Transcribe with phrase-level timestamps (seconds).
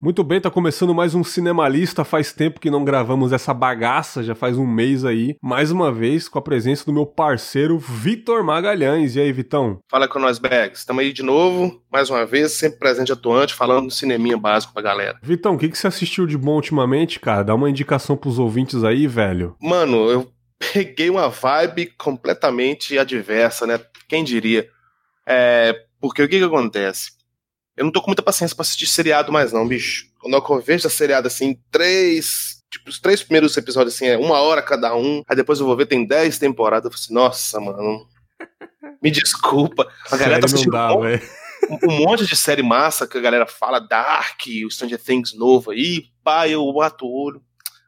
[0.00, 2.04] Muito bem, tá começando mais um Cinemalista.
[2.04, 5.34] Faz tempo que não gravamos essa bagaça, já faz um mês aí.
[5.42, 9.16] Mais uma vez com a presença do meu parceiro Vitor Magalhães.
[9.16, 9.80] E aí, Vitão?
[9.90, 10.78] Fala com nós, Bags.
[10.78, 14.82] Estamos aí de novo, mais uma vez, sempre presente atuante, falando do cineminha básico pra
[14.82, 15.18] galera.
[15.20, 17.42] Vitão, o que, que você assistiu de bom ultimamente, cara?
[17.42, 19.56] Dá uma indicação pros ouvintes aí, velho.
[19.60, 20.30] Mano, eu
[20.72, 23.80] peguei uma vibe completamente adversa, né?
[24.08, 24.68] Quem diria?
[25.26, 27.17] É, porque o que que acontece?
[27.78, 30.06] Eu não tô com muita paciência pra assistir seriado mais, não, bicho.
[30.18, 32.58] Quando eu vejo a seriado assim, três.
[32.68, 35.22] Tipo, os três primeiros episódios, assim, é uma hora cada um.
[35.28, 36.86] Aí depois eu vou ver, tem dez temporadas.
[36.86, 38.06] Eu falo assim, nossa, mano.
[39.00, 39.88] Me desculpa.
[40.10, 43.78] A galera tá assistindo dá, um, um, monte de série massa que a galera fala,
[43.78, 46.06] Dark, o Stranger Things novo aí.
[46.24, 47.40] Pai, eu bato o olho.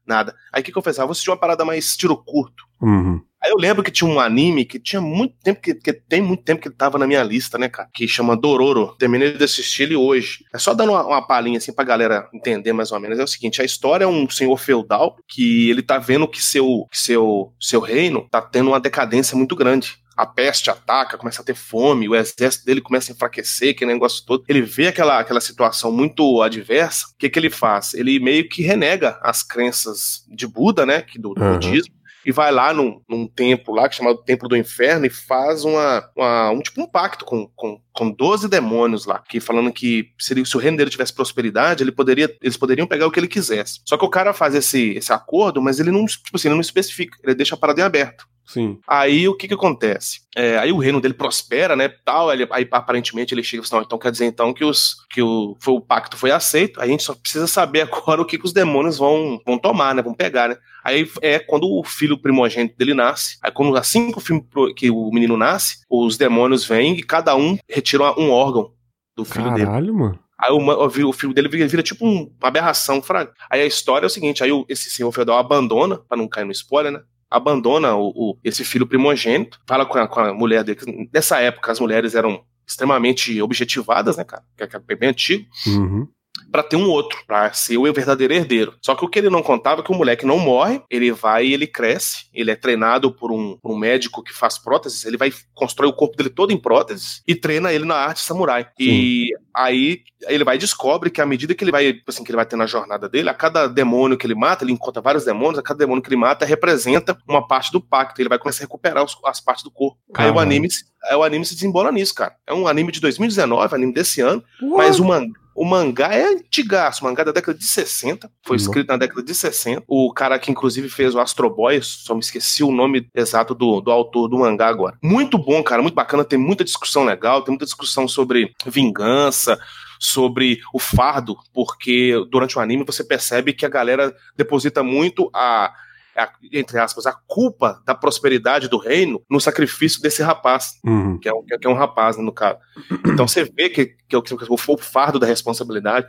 [0.07, 0.35] Nada.
[0.53, 0.99] Aí o que, que eu fiz?
[0.99, 2.65] Ah, vou assistir uma parada mais tiro curto.
[2.81, 3.21] Uhum.
[3.43, 6.43] Aí eu lembro que tinha um anime que tinha muito tempo, que, que, tem muito
[6.43, 7.89] tempo que ele tava na minha lista, né, cara?
[7.93, 8.95] Que chama Dororo.
[8.99, 10.45] Terminei de assistir ele hoje.
[10.53, 13.19] É só dando uma, uma palhinha assim pra galera entender mais ou menos.
[13.19, 16.87] É o seguinte: a história é um senhor feudal que ele tá vendo que seu,
[16.91, 21.45] que seu, seu reino tá tendo uma decadência muito grande a peste ataca, começa a
[21.45, 24.45] ter fome, o exército dele começa a enfraquecer, que negócio todo.
[24.47, 27.95] Ele vê aquela, aquela situação muito adversa, o que, que ele faz?
[27.95, 31.53] Ele meio que renega as crenças de Buda, né, que do, do Uhum.
[31.53, 35.11] budismo, e vai lá num, num templo lá, que é chamado Templo do Inferno, e
[35.11, 39.71] faz uma, uma- um tipo um pacto com, com, com 12 demônios lá, que falando
[39.71, 43.11] que se, ele- se o reino dele tivesse prosperidade, ele poderia, eles poderiam pegar o
[43.11, 43.81] que ele quisesse.
[43.85, 46.63] Só que o cara faz esse, esse acordo, mas ele não, tipo assim, ele não
[46.63, 48.25] especifica, ele deixa a parada em aberto.
[48.47, 48.79] Sim.
[48.89, 50.23] Aí o que que acontece?
[50.35, 53.81] É, aí o reino dele prospera, né, tal, ele- aí aparentemente ele chega e fala,
[53.83, 56.87] "Não, então quer dizer então que, os, que o, foi, o pacto foi aceito, a
[56.87, 60.15] gente só precisa saber agora o que, que os demônios vão, vão tomar, né, vão
[60.15, 60.57] pegar, né.
[60.83, 64.43] Aí é quando o filho primogênito dele nasce, aí quando assim que o, filho,
[64.75, 68.73] que o menino nasce, os demônios vêm e cada um retira um órgão
[69.17, 69.67] do filho dele.
[69.67, 70.19] Caralho, mano.
[70.39, 73.03] Aí o, o filho dele vira, vira tipo um- uma aberração.
[73.03, 73.33] fraga.
[73.51, 76.45] Aí a história é o seguinte: aí o- esse senhor feudal abandona, pra não cair
[76.45, 77.01] no spoiler, né?
[77.31, 81.09] Abandona o, o- esse filho primogênito, fala com a, com a mulher dele.
[81.13, 84.43] Nessa época as mulheres eram extremamente objetivadas, né, cara?
[84.57, 85.47] Que é bem antigo.
[85.67, 86.09] Uhum.
[86.51, 88.75] Pra ter um outro, pra ser o verdadeiro herdeiro.
[88.83, 91.47] Só que o que ele não contava é que o moleque não morre, ele vai
[91.47, 95.17] e ele cresce, ele é treinado por um, por um médico que faz próteses, ele
[95.17, 98.67] vai constrói o corpo dele todo em próteses e treina ele na arte samurai.
[98.79, 102.31] E aí ele vai e descobre que à medida que ele vai, tipo assim, que
[102.31, 105.25] ele vai tendo a jornada dele, a cada demônio que ele mata, ele encontra vários
[105.25, 108.63] demônios, a cada demônio que ele mata representa uma parte do pacto, ele vai começar
[108.63, 109.99] a recuperar os- as partes do corpo.
[110.17, 110.69] Aí o anime,
[111.17, 112.35] o anime se desembola nisso, cara.
[112.47, 114.43] É um anime de 2019, anime desse ano,
[114.77, 115.27] mas o, man-
[115.61, 118.65] o mangá é antigaço, o mangá é da década de 60, foi Nossa.
[118.65, 119.83] escrito na década de 60.
[119.87, 123.79] O cara que inclusive fez o Astro Boy, só me esqueci o nome exato do,
[123.83, 124.97] do autor do mangá agora.
[125.03, 129.61] Muito bom, cara, muito bacana, tem muita discussão legal, tem muita discussão sobre vingança,
[129.99, 135.75] sobre o fardo, porque durante o anime você percebe que a galera deposita muito a
[136.21, 141.19] a- entre aspas, a culpa da prosperidade do reino no sacrifício desse rapaz Uhum.
[141.19, 142.59] que é um, que é um rapaz, né, no caso.
[143.07, 146.07] Então você vê que, que, é o- que o fardo da responsabilidade.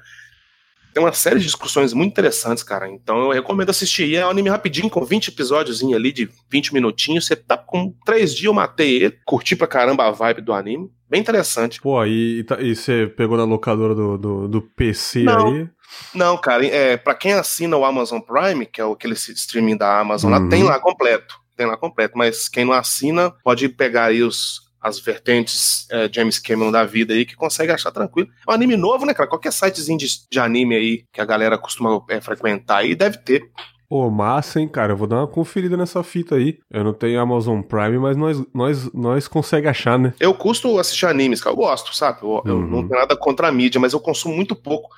[0.94, 2.90] Tem uma série de discussões muito interessantes, cara.
[2.90, 4.08] Então eu recomendo assistir.
[4.10, 7.26] E é um anime rapidinho, com 20 episódios ali de 20 minutinhos.
[7.28, 9.18] Você tá com três dias, eu matei ele.
[9.26, 10.92] Curti pra caramba a vibe do anime.
[11.10, 11.80] Bem interessante.
[11.80, 15.48] Pô, e, e tá- e você pegou na locadora do, do, do PC Não.
[15.54, 15.70] aí?
[16.14, 20.00] Não, cara, é, pra quem assina o Amazon Prime, que é o- aquele streaming da
[20.00, 20.40] Amazon, Uhum.
[20.44, 21.36] lá tem lá completo.
[21.56, 22.18] Tem lá completo.
[22.18, 27.14] Mas quem não assina, pode pegar aí os, as vertentes é, James Cameron da vida
[27.14, 28.30] aí, que consegue achar tranquilo.
[28.48, 29.30] É um anime novo, né, cara?
[29.30, 33.50] Qualquer sitezinho de, de anime aí que a galera costuma é, frequentar aí, deve ter.
[33.88, 34.94] Pô, massa, hein, cara?
[34.94, 36.58] Eu vou dar uma conferida nessa fita aí.
[36.72, 40.14] Eu não tenho Amazon Prime, mas nós, nós, nós consegue achar, né?
[40.18, 41.54] Eu custo assistir animes, cara.
[41.54, 42.20] Eu gosto, sabe?
[42.24, 42.68] Eu, eu Uhum.
[42.68, 44.90] não tenho nada contra a mídia, mas eu consumo muito pouco.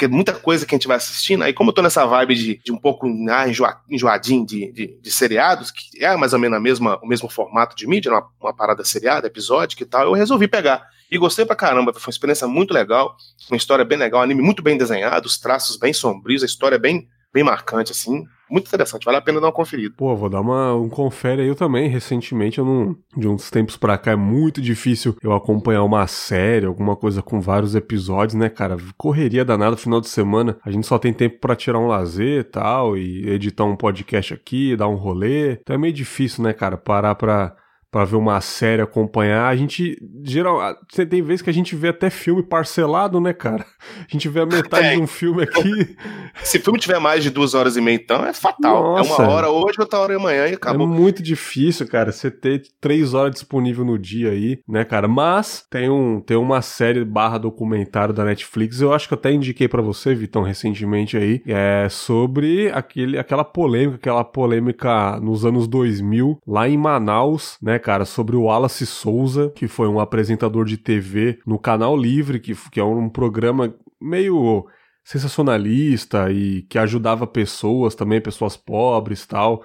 [0.00, 2.60] Porque muita coisa que a gente vai assistindo, aí como eu tô nessa vibe de,
[2.64, 6.56] de um pouco ah, enjoa, enjoadinho de, de, de seriados, que é mais ou menos
[6.56, 10.12] a mesma, o mesmo formato de mídia, uma, uma parada seriada, episódica e tal, eu
[10.14, 10.88] resolvi pegar.
[11.10, 13.14] E gostei pra caramba, foi uma experiência muito legal,
[13.50, 16.76] uma história bem legal, um anime muito bem desenhado, os traços bem sombrios, a história
[16.76, 18.24] é bem, bem marcante, assim.
[18.50, 19.94] Muito interessante, vale a pena dar uma conferida.
[19.96, 21.88] Pô, vou dar uma, um confere aí eu também.
[21.88, 22.96] Recentemente, eu não.
[23.16, 27.40] De uns tempos pra cá, é muito difícil eu acompanhar uma série, alguma coisa com
[27.40, 28.76] vários episódios, né, cara?
[28.96, 30.58] Correria danada final de semana.
[30.64, 34.34] A gente só tem tempo pra tirar um lazer e tal, e editar um podcast
[34.34, 35.52] aqui, dar um rolê.
[35.52, 37.54] Então é meio difícil, né, cara, parar pra.
[37.90, 39.48] Para ver uma série, acompanhar.
[39.48, 40.76] A gente, geral,
[41.08, 43.66] tem vezes que a gente vê até filme parcelado, né, cara?
[43.98, 44.94] A gente vê a metade é.
[44.94, 45.96] de um filme aqui.
[46.44, 48.96] Se o filme tiver mais de duas horas e meia, então é fatal.
[48.96, 49.10] Nossa.
[49.10, 50.86] É uma hora hoje, outra hora amanhã e acabou.
[50.86, 55.08] É muito difícil, cara, você ter três horas disponível no dia aí, né, cara?
[55.08, 59.66] Mas tem, um, tem uma série barra documentário da Netflix, eu acho que até indiquei
[59.66, 66.38] para você, Vitão, recentemente aí, é sobre aquele, aquela polêmica, aquela polêmica nos anos 2000,
[66.46, 71.40] lá em Manaus, né, cara, sobre o Wallace Souza, que foi um apresentador de TV
[71.46, 74.66] no Canal Livre, que, que é um programa meio
[75.02, 79.64] sensacionalista e que ajudava pessoas também, pessoas pobres tal.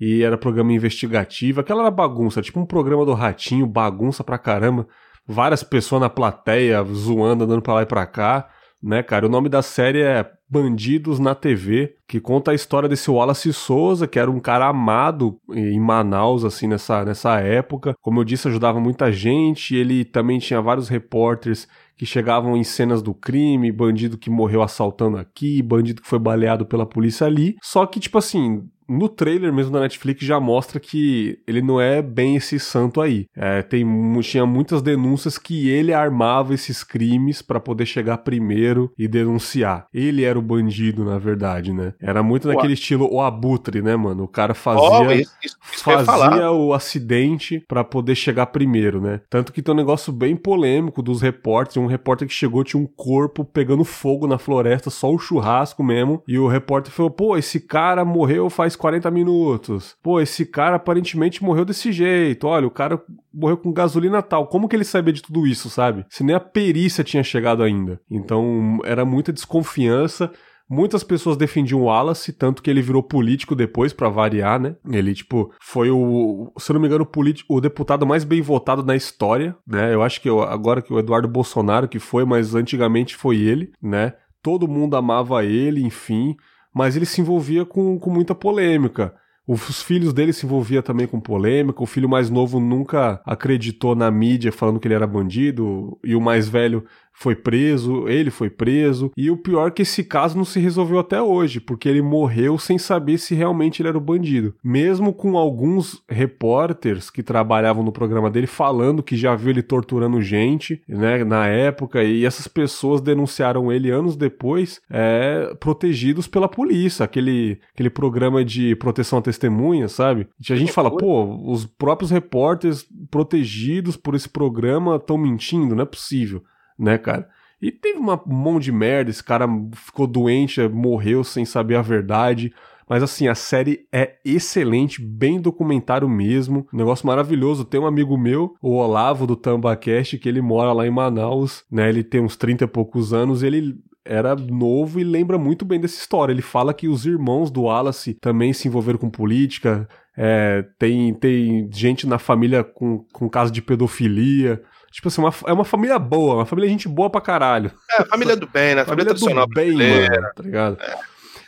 [0.00, 4.86] E era programa investigativo, aquela era bagunça, tipo um programa do Ratinho, bagunça pra caramba.
[5.26, 8.48] Várias pessoas na plateia zoando, andando pra lá e pra cá
[8.86, 9.26] né, cara?
[9.26, 14.06] O nome da série é Bandidos na TV, que conta a história desse Wallace Souza,
[14.06, 17.96] que era um cara amado em Manaus, assim, nessa, nessa época.
[18.00, 19.74] Como eu disse, ajudava muita gente.
[19.74, 21.66] Ele também tinha vários repórteres
[21.96, 26.64] que chegavam em cenas do crime, bandido que morreu assaltando aqui, bandido que foi baleado
[26.64, 27.56] pela polícia ali.
[27.60, 32.00] Só que, tipo assim, no trailer mesmo da Netflix já mostra que ele não é
[32.00, 33.26] bem esse santo aí.
[33.36, 33.84] É, tem,
[34.22, 39.86] tinha muitas denúncias que ele armava esses crimes para poder chegar primeiro e denunciar.
[39.92, 41.94] Ele era o bandido, na verdade, né?
[42.00, 44.24] Era muito naquele estilo o abutre, né, mano?
[44.24, 49.20] O cara fazia, oh, isso, isso, isso fazia o acidente para poder chegar primeiro, né?
[49.28, 51.76] Tanto que tem um negócio bem polêmico dos repórteres.
[51.76, 56.22] Um repórter que chegou tinha um corpo pegando fogo na floresta, só o churrasco mesmo.
[56.26, 59.96] E o repórter falou: pô, esse cara morreu faz 40 minutos.
[60.02, 62.46] Pô, esse cara aparentemente morreu desse jeito.
[62.46, 63.02] Olha, o cara
[63.32, 64.46] morreu com gasolina tal.
[64.46, 66.04] Como que ele sabia de tudo isso, sabe?
[66.08, 68.00] Se nem a perícia tinha chegado ainda.
[68.10, 70.30] Então, era muita desconfiança.
[70.68, 74.74] Muitas pessoas defendiam o Wallace, tanto que ele virou político depois, para variar, né?
[74.90, 78.82] Ele, tipo, foi o, se eu não me engano, o, o deputado mais bem votado
[78.82, 79.94] na história, né?
[79.94, 83.70] Eu acho que eu, agora que o Eduardo Bolsonaro que foi, mas antigamente foi ele,
[83.80, 84.14] né?
[84.42, 86.36] Todo mundo amava ele, enfim
[86.76, 89.14] mas ele se envolvia com, com muita polêmica.
[89.48, 91.82] Os filhos dele se envolvia também com polêmica.
[91.82, 95.98] O filho mais novo nunca acreditou na mídia falando que ele era bandido.
[96.04, 96.84] E o mais velho
[97.18, 100.98] foi preso, ele foi preso, e o pior é que esse caso não se resolveu
[100.98, 104.54] até hoje, porque ele morreu sem saber se realmente ele era o bandido.
[104.62, 110.20] Mesmo com alguns repórteres que trabalhavam no programa dele falando que já viu ele torturando
[110.20, 117.04] gente, né, na época, e essas pessoas denunciaram ele anos depois, é, protegidos pela polícia,
[117.04, 120.28] aquele, aquele programa de proteção à testemunha, sabe?
[120.38, 125.82] E a gente fala, pô, os próprios repórteres protegidos por esse programa estão mentindo, não
[125.82, 126.42] é possível
[126.78, 127.28] né, cara?
[127.60, 131.82] E teve uma, um monte de merda, esse cara ficou doente, morreu sem saber a
[131.82, 132.52] verdade.
[132.88, 137.64] Mas assim, a série é excelente, bem documentário mesmo, negócio maravilhoso.
[137.64, 141.88] Tem um amigo meu, o Olavo do Tambacast, que ele mora lá em Manaus, né?
[141.88, 143.74] Ele tem uns 30 e poucos anos, ele
[144.04, 146.32] era novo e lembra muito bem dessa história.
[146.32, 151.68] Ele fala que os irmãos do Wallace também se envolveram com política, é, tem, tem
[151.72, 154.62] gente na família com, com caso de pedofilia.
[154.96, 157.70] Tipo assim, uma, é uma família boa, uma família gente boa pra caralho.
[157.98, 158.82] É, família do bem, né?
[158.82, 160.78] Família, família do bem, mano, tá ligado?
[160.80, 160.98] É.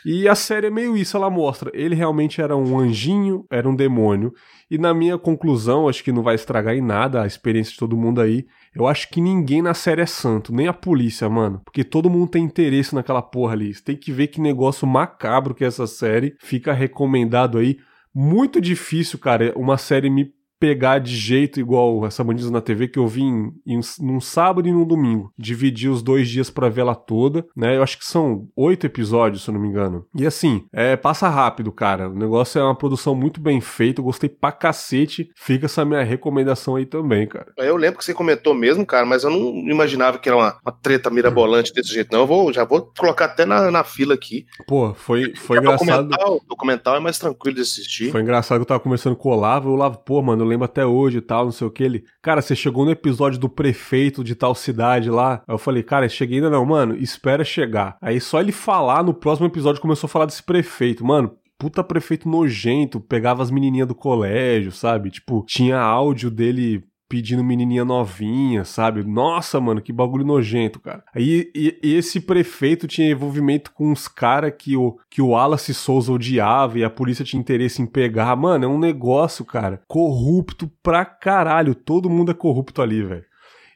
[0.05, 1.71] E a série é meio isso, ela mostra.
[1.73, 4.31] Ele realmente era um anjinho, era um demônio.
[4.69, 7.97] E na minha conclusão, acho que não vai estragar em nada a experiência de todo
[7.97, 8.45] mundo aí.
[8.75, 11.59] Eu acho que ninguém na série é santo, nem a polícia, mano.
[11.65, 13.73] Porque todo mundo tem interesse naquela porra ali.
[13.73, 16.35] Você tem que ver que negócio macabro que é essa série.
[16.39, 17.79] Fica recomendado aí.
[18.13, 22.99] Muito difícil, cara, uma série me pegar de jeito igual essa Bandidos na TV que
[22.99, 25.31] eu vi em, em, num sábado e num domingo.
[25.37, 27.77] Dividi os dois dias para vê-la toda, né?
[27.77, 30.05] Eu acho que são oito episódios, se eu não me engano.
[30.13, 32.09] E assim, é, passa rápido, cara.
[32.09, 35.31] O negócio é uma produção muito bem feita, eu gostei pra cacete.
[35.35, 37.53] Fica essa minha recomendação aí também, cara.
[37.57, 40.71] Eu lembro que você comentou mesmo, cara, mas eu não imaginava que era uma, uma
[40.71, 42.21] treta mirabolante desse jeito, não.
[42.21, 44.45] Eu vou, já vou colocar até na, na fila aqui.
[44.67, 46.09] Pô, foi, foi engraçado.
[46.09, 48.11] Documental, documental é mais tranquilo de assistir.
[48.11, 50.85] Foi engraçado que eu tava conversando com o Olavo, o Olavo, pô, mano, lembro até
[50.85, 51.83] hoje e tal, não sei o que.
[51.83, 55.43] Ele, cara, você chegou no episódio do prefeito de tal cidade lá.
[55.47, 57.97] Aí eu falei, cara, cheguei ainda não, mano, espera chegar.
[58.01, 61.05] Aí só ele falar no próximo episódio começou a falar desse prefeito.
[61.05, 65.11] Mano, puta prefeito nojento, pegava as menininhas do colégio, sabe?
[65.11, 69.03] Tipo, tinha áudio dele pedindo menininha novinha, sabe?
[69.03, 71.03] Nossa, mano, que bagulho nojento, cara.
[71.13, 75.73] Aí e, e esse prefeito tinha envolvimento com uns caras que o, que o Wallace
[75.73, 78.35] Souza odiava e a polícia tinha interesse em pegar.
[78.35, 81.73] Mano, é um negócio, cara, corrupto pra caralho.
[81.73, 83.25] Todo mundo é corrupto ali, velho.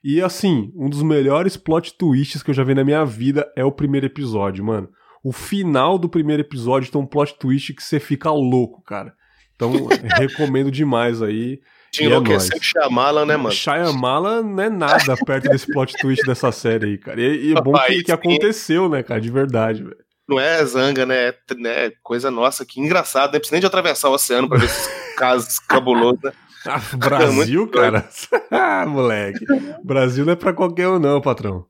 [0.03, 3.65] E assim, um dos melhores plot twists que eu já vi na minha vida é
[3.65, 4.89] o primeiro episódio, mano.
[5.23, 9.13] O final do primeiro episódio tem um plot twist que você fica louco, cara.
[9.55, 9.71] Então,
[10.19, 11.61] recomendo demais aí.
[11.93, 13.51] Te enlouqueceu o Shyamalan, né, mano?
[13.51, 17.21] Shyamalan não é nada perto desse plot twist dessa série aí, cara.
[17.21, 20.03] E, e é bom que, que aconteceu, né, cara, de verdade, velho.
[20.27, 21.27] Não é zanga, né?
[21.27, 21.91] É, né?
[22.01, 23.33] Coisa nossa, que engraçado.
[23.33, 26.31] Não precisa nem de atravessar o oceano pra ver esses casos cabulosos, né?
[26.65, 28.09] Ah, Brasil, cara?
[28.49, 29.45] ah, moleque.
[29.83, 31.67] Brasil não é pra qualquer um, não, patrão.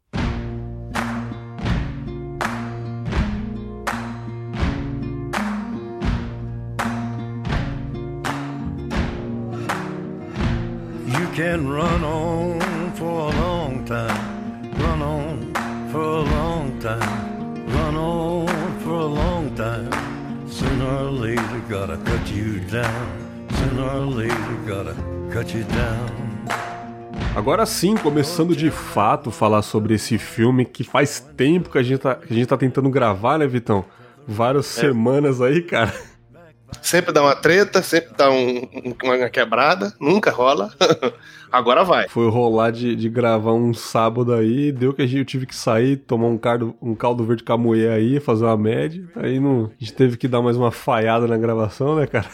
[11.36, 12.60] Can run on
[12.94, 15.54] for a long time, run on
[15.92, 18.48] for a long time, run on
[18.82, 19.90] for a long time.
[20.48, 23.24] Sooner or later, gotta cut you down.
[27.36, 32.00] Agora sim, começando de fato falar sobre esse filme que faz tempo que a gente
[32.02, 33.84] tá, que a gente tá tentando gravar, né, Vitão?
[34.28, 34.82] Várias é.
[34.82, 35.94] semanas aí, cara.
[36.82, 38.62] Sempre dá uma treta, sempre dá um,
[39.04, 40.72] uma quebrada, nunca rola.
[41.52, 42.10] Agora vai.
[42.10, 45.98] Foi rolar de, de gravar um sábado aí, deu que a gente, tive que sair,
[45.98, 49.08] tomar um caldo, um caldo verde com a mulher aí, fazer uma média.
[49.16, 52.28] Aí não, a gente teve que dar mais uma falhada na gravação, né, cara?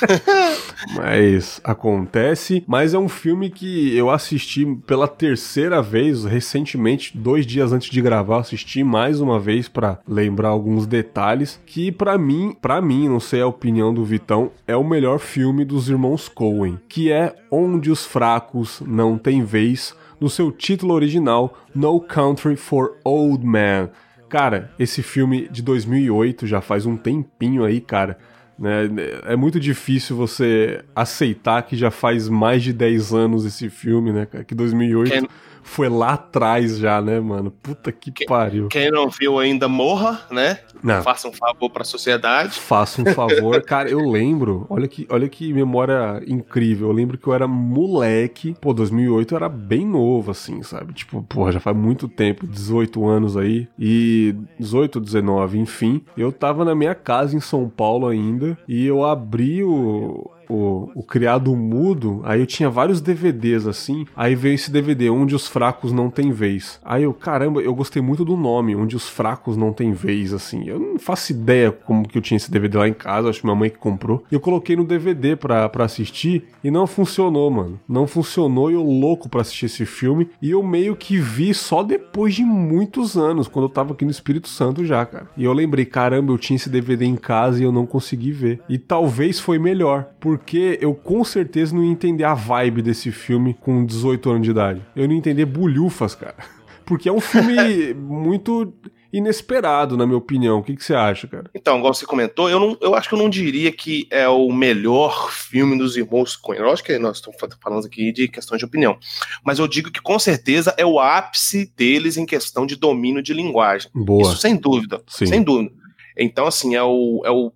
[0.94, 2.64] mas acontece.
[2.66, 8.00] Mas é um filme que eu assisti pela terceira vez recentemente, dois dias antes de
[8.00, 11.60] gravar, assisti mais uma vez para lembrar alguns detalhes.
[11.66, 15.64] Que para mim, para mim, não sei a opinião do Vitão, é o melhor filme
[15.64, 21.58] dos irmãos Coen, que é Onde os Fracos Não Têm Vez, no seu título original,
[21.74, 23.90] No Country for Old Men.
[24.28, 28.16] Cara, esse filme de 2008 já faz um tempinho aí, cara.
[28.62, 28.88] Né?
[29.24, 34.24] É muito difícil você aceitar que já faz mais de 10 anos esse filme, né,
[34.46, 35.28] Que 2008 Quem...
[35.62, 37.50] foi lá atrás já, né, mano?
[37.50, 38.68] Puta que quem, pariu.
[38.68, 40.58] Quem não viu ainda morra, né?
[40.82, 41.02] Não.
[41.02, 42.58] Faça um favor pra sociedade.
[42.58, 43.62] Faça um favor.
[43.64, 46.88] Cara, eu lembro, olha que, olha que memória incrível.
[46.88, 48.54] Eu lembro que eu era moleque.
[48.60, 50.92] Pô, 2008 eu era bem novo, assim, sabe?
[50.92, 53.68] Tipo, porra, já faz muito tempo, 18 anos aí.
[53.78, 56.02] E 18, 19, enfim.
[56.16, 61.02] Eu tava na minha casa em São Paulo ainda e eu abri o, o, o
[61.02, 65.92] criado mudo, aí eu tinha vários DVDs assim, aí veio esse DVD, Onde os Fracos
[65.92, 66.78] Não Tem Vez.
[66.84, 70.68] Aí eu, caramba, eu gostei muito do nome, Onde os Fracos Não Tem Vez, assim.
[70.68, 73.46] Eu não faço ideia como que eu tinha esse DVD lá em casa, acho que
[73.46, 74.24] minha mãe que comprou.
[74.30, 77.80] Eu coloquei no DVD pra, pra assistir e não funcionou, mano.
[77.88, 80.28] Não funcionou e eu louco pra assistir esse filme.
[80.40, 84.10] E eu meio que vi só depois de muitos anos, quando eu tava aqui no
[84.10, 85.28] Espírito Santo já, cara.
[85.36, 88.60] E eu lembrei, caramba, eu tinha esse DVD em casa e eu não consegui ver.
[88.68, 93.12] E talvez foi melhor, porque porque eu com certeza não ia entender a vibe desse
[93.12, 94.82] filme com 18 anos de idade.
[94.94, 96.36] Eu não ia entender bulhufas, cara.
[96.84, 98.74] Porque é um filme muito
[99.12, 100.58] inesperado, na minha opinião.
[100.58, 101.48] O que, que você acha, cara?
[101.54, 104.52] Então, igual você comentou, eu, não, eu acho que eu não diria que é o
[104.52, 106.60] melhor filme dos irmãos Coen.
[106.60, 108.98] Lógico que nós estamos falando aqui de questão de opinião.
[109.44, 113.32] Mas eu digo que com certeza é o ápice deles em questão de domínio de
[113.32, 113.88] linguagem.
[113.94, 114.22] Boa.
[114.22, 115.00] Isso sem dúvida.
[115.06, 115.26] Sim.
[115.26, 115.72] Sem dúvida.
[116.18, 117.52] Então, assim, é o, é o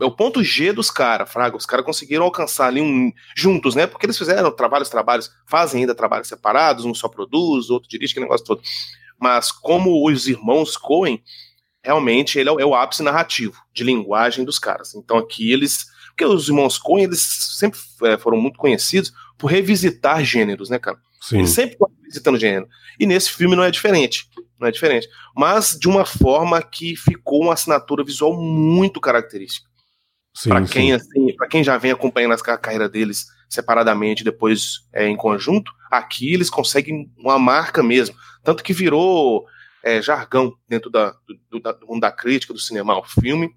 [0.00, 1.56] é o ponto G dos caras, Fraga.
[1.56, 3.12] Os caras conseguiram alcançar ali um.
[3.36, 3.86] juntos, né?
[3.86, 8.26] Porque eles fizeram trabalhos, trabalhos, fazem ainda trabalhos separados, um só produz, outro dirige, aquele
[8.26, 8.62] negócio todo.
[9.18, 11.22] Mas como os irmãos Coen,
[11.82, 14.94] realmente ele é o, é o ápice narrativo de linguagem dos caras.
[14.94, 15.86] Então aqui eles.
[16.08, 20.98] Porque os irmãos Coen, eles sempre é, foram muito conhecidos por revisitar gêneros, né, cara?
[21.20, 21.38] Sim.
[21.38, 22.68] Eles sempre estão revisitando gênero.
[23.00, 24.28] E nesse filme não é diferente.
[24.60, 25.08] Não é diferente.
[25.34, 29.73] Mas de uma forma que ficou uma assinatura visual muito característica
[30.48, 35.16] para quem assim, para quem já vem acompanhando a carreira deles separadamente, depois é, em
[35.16, 39.46] conjunto, aqui eles conseguem uma marca mesmo, tanto que virou
[39.82, 41.14] é, jargão dentro da,
[41.50, 43.54] do, da, do mundo da crítica do cinema, o filme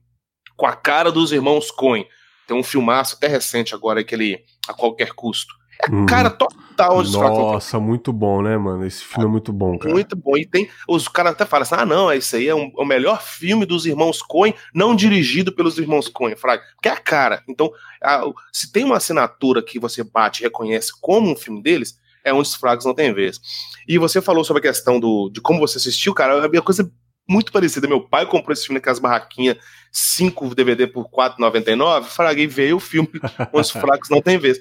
[0.56, 2.08] com a cara dos irmãos Coen.
[2.48, 5.54] Tem um filmaço até recente agora, aquele A Qualquer Custo.
[5.80, 6.06] É uhum.
[6.06, 8.86] cara total onde Nossa, muito bom, né, mano?
[8.86, 9.94] Esse filme é, é muito bom, cara.
[9.94, 10.38] Muito bom.
[10.38, 10.70] E tem.
[10.88, 13.66] Os caras até falam assim: ah, não, esse aí é um, é o melhor filme
[13.66, 16.64] dos irmãos Coen, não dirigido pelos irmãos Coen, Fraga.
[16.76, 17.44] Porque é a cara.
[17.48, 22.00] Então, a, se tem uma assinatura que você bate e reconhece como um filme deles,
[22.24, 23.40] é onde os fragos não tem vez.
[23.88, 26.92] E você falou sobre a questão do, de como você assistiu, cara, é uma coisa
[27.28, 27.88] muito parecida.
[27.88, 29.58] Meu pai comprou esse filme naquelas barraquinhas,
[29.92, 32.04] 5 DVD por 4,99.
[32.06, 33.10] Fraguei, veio o filme
[33.52, 34.60] os fracos não tem vez.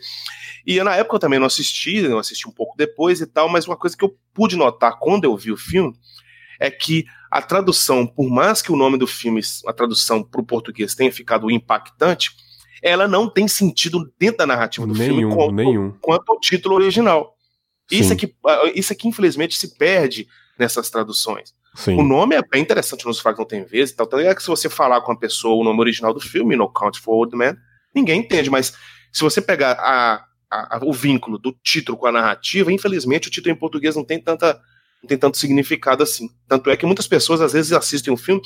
[0.67, 3.67] E na época eu também não assisti, eu assisti um pouco depois e tal, mas
[3.67, 5.95] uma coisa que eu pude notar quando eu vi o filme
[6.59, 10.45] é que a tradução, por mais que o nome do filme, a tradução para o
[10.45, 12.31] português tenha ficado impactante,
[12.83, 15.93] ela não tem sentido dentro da narrativa do nenhum, filme quanto, nenhum.
[16.01, 17.37] quanto ao título original.
[17.91, 20.27] Isso é, que, ah, isso é que infelizmente se perde
[20.59, 21.55] nessas traduções.
[21.77, 21.99] Sim.
[21.99, 24.07] O nome é bem interessante nos Fragos Não Tem Vezes e tal.
[24.07, 26.69] Então é que se você falar com a pessoa o nome original do filme, No
[26.69, 27.57] Count for Old Man,
[27.95, 28.75] ninguém entende, mas
[29.13, 33.31] se você pegar a a, a, o vínculo do título com a narrativa, infelizmente o
[33.31, 34.61] título em português não tem tanta
[35.03, 36.29] não tem tanto significado assim.
[36.49, 38.41] Tanto é que muitas pessoas às vezes assistem um filme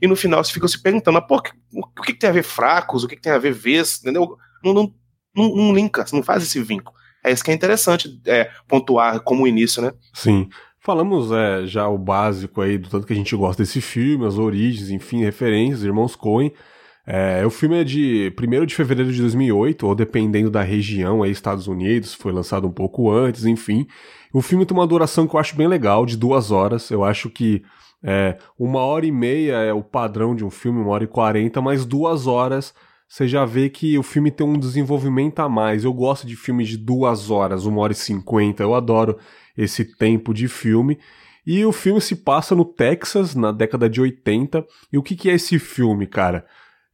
[0.00, 1.42] e no final ficam se perguntando, mas pô,
[1.74, 4.36] o que, que tem a ver fracos, o que, que tem a ver vez, entendeu?
[4.62, 4.94] Não, não,
[5.34, 6.96] não, não linka, não faz esse vínculo.
[7.24, 9.92] É isso que é interessante é, pontuar como início, né?
[10.14, 10.48] Sim.
[10.86, 14.38] Falamos é, já o básico aí do tanto que a gente gosta desse filme, as
[14.38, 16.52] origens, enfim, referências, Irmãos Coen.
[17.04, 21.32] É, o filme é de 1 de fevereiro de 2008, ou dependendo da região, aí
[21.32, 23.84] Estados Unidos, foi lançado um pouco antes, enfim.
[24.32, 26.88] O filme tem uma duração que eu acho bem legal, de duas horas.
[26.88, 27.64] Eu acho que
[28.00, 31.60] é, uma hora e meia é o padrão de um filme, uma hora e quarenta,
[31.60, 32.72] mas duas horas
[33.08, 35.84] você já vê que o filme tem um desenvolvimento a mais.
[35.84, 38.62] Eu gosto de filmes de duas horas, uma hora e cinquenta.
[38.62, 39.16] Eu adoro
[39.56, 40.98] esse tempo de filme.
[41.46, 44.64] E o filme se passa no Texas, na década de 80.
[44.92, 46.44] E o que, que é esse filme, cara?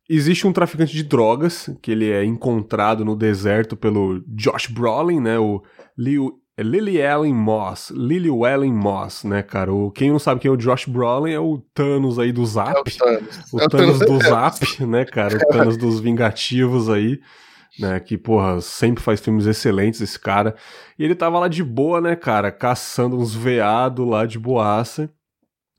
[0.09, 5.39] Existe um traficante de drogas, que ele é encontrado no deserto pelo Josh Brolin, né?
[5.39, 5.63] O
[6.55, 9.73] é Lily Ellen Moss, Lily Ellen Moss, né, cara?
[9.73, 12.75] O, quem não sabe quem é o Josh Brolin é o Thanos aí do Zap.
[12.77, 15.35] É o Thanos, o é Thanos do Zap, né, cara?
[15.35, 17.21] O Thanos dos Vingativos aí,
[17.79, 17.99] né?
[18.01, 20.55] Que, porra, sempre faz filmes excelentes esse cara.
[20.99, 22.51] E ele tava lá de boa, né, cara?
[22.51, 25.11] Caçando uns veados lá de boaça.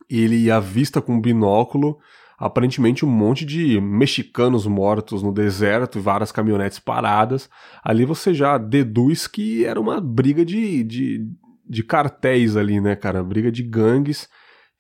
[0.10, 1.98] E ele avista com um binóculo
[2.38, 7.50] aparentemente um monte de mexicanos mortos no deserto e várias caminhonetes paradas.
[7.82, 11.26] Ali você já deduz que era uma briga de, de,
[11.66, 13.24] de cartéis ali, né, cara?
[13.24, 14.28] Briga de gangues.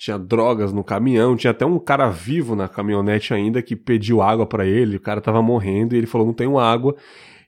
[0.03, 4.45] Tinha drogas no caminhão, tinha até um cara vivo na caminhonete ainda que pediu água
[4.45, 4.97] para ele.
[4.97, 6.93] O cara tava morrendo e ele falou: Não tenho água.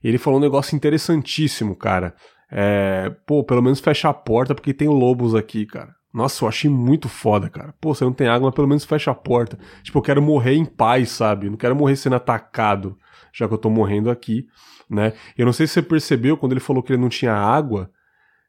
[0.02, 2.16] Ele falou um negócio interessantíssimo, cara.
[2.50, 5.94] É, pô, pelo menos fecha a porta porque tem lobos aqui, cara.
[6.14, 7.76] Nossa, eu achei muito foda, cara.
[7.82, 9.60] Pô, você não tem água, mas pelo menos fecha a porta.
[9.84, 11.50] Tipo, eu quero morrer em paz, sabe?
[11.50, 12.98] não quero morrer sendo atacado,
[13.34, 14.48] já que eu tô morrendo aqui,
[14.90, 15.12] né?
[15.38, 17.92] Eu não sei se você percebeu quando ele falou que ele não tinha água.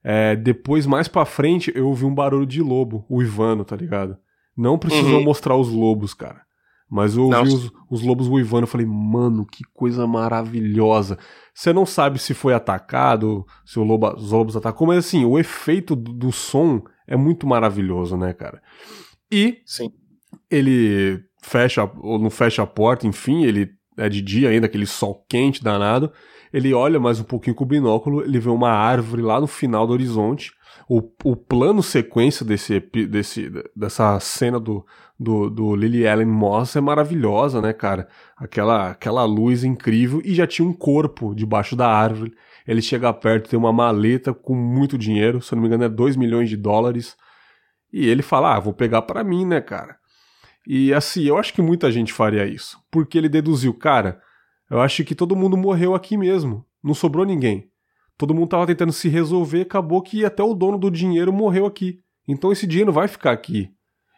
[0.09, 4.17] É, depois, mais pra frente, eu ouvi um barulho de lobo, o Ivano, tá ligado?
[4.57, 5.25] Não precisou uhum.
[5.25, 6.43] mostrar os lobos, cara.
[6.89, 11.19] Mas eu ouvi os, os, lobos uivando, eu falei, mano, que coisa maravilhosa.
[11.53, 15.97] Você não sabe se foi atacado, se lobo, os lobos atacou, mas assim, o efeito
[15.97, 18.63] do, do som é muito maravilhoso, né, cara?
[19.29, 19.91] E Sim.
[20.49, 25.27] ele fecha, ou não fecha a porta, enfim, ele é de dia ainda, aquele sol
[25.29, 26.12] quente danado.
[26.52, 29.87] Ele olha mais um pouquinho com o binóculo, ele vê uma árvore lá no final
[29.87, 30.52] do horizonte.
[30.88, 34.87] O, o plano sequência desse, desse, dessa cena do,
[35.18, 38.09] do, do Lily Ellen Moss é maravilhosa, né, cara?
[38.37, 42.32] Aquela, aquela luz incrível e já tinha um corpo debaixo da árvore.
[42.66, 45.88] Ele chega perto, tem uma maleta com muito dinheiro, se eu não me engano é
[45.88, 47.16] 2 milhões de dólares.
[47.92, 49.96] E ele fala: Ah, vou pegar para mim, né, cara?
[50.66, 52.78] E assim, eu acho que muita gente faria isso.
[52.90, 54.20] Porque ele deduziu, cara,
[54.70, 56.64] eu acho que todo mundo morreu aqui mesmo.
[56.83, 57.70] Não sobrou ninguém.
[58.18, 62.00] Todo mundo tava tentando se resolver, acabou que até o dono do dinheiro morreu aqui.
[62.26, 63.70] Então esse dinheiro vai ficar aqui.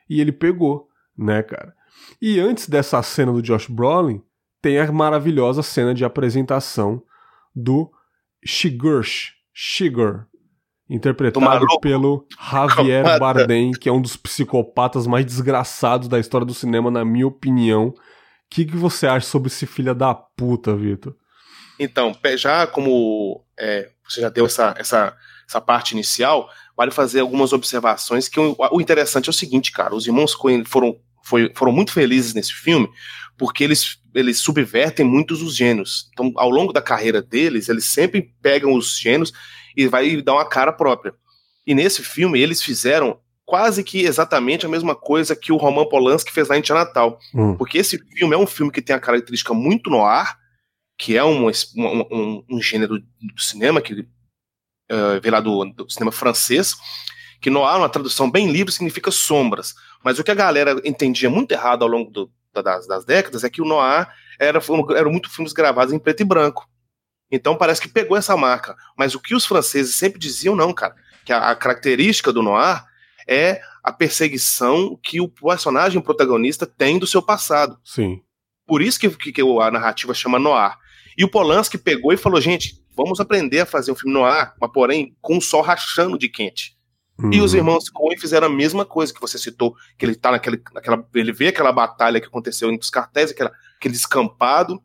[0.08, 1.74] E ele pegou, né, cara?
[2.22, 4.22] E antes dessa cena do Josh Brolin,
[4.62, 7.02] tem a maravilhosa cena de apresentação
[7.54, 7.90] do
[8.44, 10.26] Shigursh, Shigur,
[10.88, 16.90] interpretado pelo Javier Bardem, que é um dos psicopatas mais desgraçados da história do cinema,
[16.90, 17.94] na minha opinião.
[18.50, 21.14] Que, que você acha sobre esse filho da puta, Vitor?
[21.78, 27.52] Então, já como é, você já deu essa, essa, essa parte inicial, vale fazer algumas
[27.52, 31.72] observações que o, o interessante é o seguinte, cara, os irmãos Coen foram, foi, foram
[31.72, 32.88] muito felizes nesse filme,
[33.36, 36.08] porque eles, eles subvertem muitos os gênios.
[36.12, 39.32] Então, ao longo da carreira deles, eles sempre pegam os gênios
[39.76, 41.14] e vai dar uma cara própria.
[41.66, 46.30] E nesse filme, eles fizeram quase que exatamente a mesma coisa que o Roman Polanski
[46.30, 47.18] fez lá em Tia Natal.
[47.34, 47.56] Hum.
[47.56, 50.36] Porque esse filme é um filme que tem a característica muito no ar,
[50.98, 56.12] que é um, um, um, gênero do cinema que uh, veio lá do, do, cinema
[56.12, 56.74] francês,
[57.40, 59.74] que noir, uma tradução bem livre, significa sombras.
[60.04, 63.48] Mas o que a galera entendia muito errado ao longo do, das, das décadas é
[63.48, 64.06] que o noir
[64.38, 64.60] era,
[64.94, 66.68] eram muito filmes gravados em preto e branco.
[67.32, 68.76] Então parece que pegou essa marca.
[68.94, 72.86] Mas o que os franceses sempre diziam, não, cara, que a, a característica do noir
[73.28, 77.78] é a perseguição que o personagem protagonista tem do seu passado.
[77.84, 78.22] Sim.
[78.66, 80.76] Por isso que, que, que a narrativa chama noir.
[81.16, 84.72] E o Polanski pegou e falou, gente, vamos aprender a fazer um filme noir, mas
[84.72, 86.76] porém com o sol rachando de quente.
[87.18, 87.32] Uhum.
[87.32, 87.58] E os uhum.
[87.58, 91.32] irmãos Coen fizeram a mesma coisa que você citou, que ele tá naquele, naquela, ele
[91.32, 94.80] vê aquela batalha que aconteceu entre os cartéis, aquela, aquele descampado,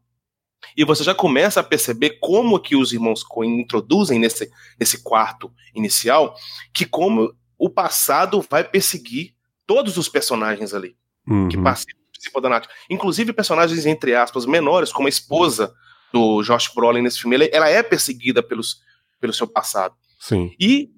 [0.75, 5.51] e você já começa a perceber como que os irmãos Coen introduzem nesse, nesse quarto
[5.75, 6.35] inicial,
[6.73, 11.47] que como o passado vai perseguir todos os personagens ali, uhum.
[11.47, 12.73] que participam da narrativa.
[12.89, 15.73] Inclusive personagens, entre aspas, menores, como a esposa
[16.11, 18.81] do Josh Brolin nesse filme, ela é perseguida pelos,
[19.17, 19.95] pelo seu passado.
[20.19, 20.53] Sim.
[20.59, 20.89] E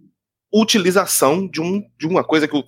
[0.51, 2.63] utilização de, um, de uma coisa que o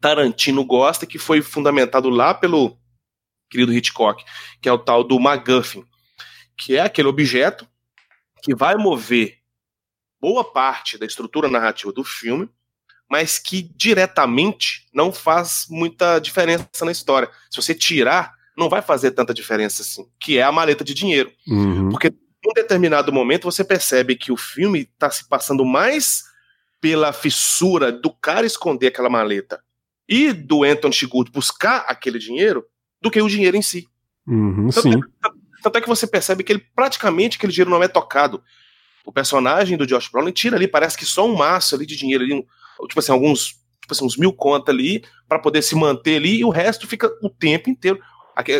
[0.00, 2.76] Tarantino gosta, que foi fundamentado lá pelo
[3.48, 4.24] querido Hitchcock,
[4.60, 5.84] que é o tal do MacGuffin,
[6.56, 7.68] que é aquele objeto
[8.42, 9.38] que vai mover
[10.20, 12.50] boa parte da estrutura narrativa do filme,
[13.12, 17.28] mas que diretamente não faz muita diferença na história.
[17.50, 21.30] Se você tirar, não vai fazer tanta diferença assim, que é a maleta de dinheiro.
[21.46, 21.90] Uhum.
[21.90, 26.24] Porque em um determinado momento você percebe que o filme está se passando mais
[26.80, 29.62] pela fissura do cara esconder aquela maleta
[30.08, 32.64] e do Anthony Chigurh buscar aquele dinheiro
[32.98, 33.86] do que o dinheiro em si.
[34.26, 34.94] Uhum, tanto, sim.
[34.94, 35.28] É,
[35.62, 38.42] tanto é que você percebe que ele praticamente aquele dinheiro não é tocado.
[39.04, 42.24] O personagem do Josh Brolin tira ali, parece que só um maço ali de dinheiro,
[42.24, 42.42] ali,
[42.86, 43.48] tipo assim, alguns,
[43.80, 47.10] tipo assim, uns mil contas ali, para poder se manter ali, e o resto fica
[47.22, 47.98] o tempo inteiro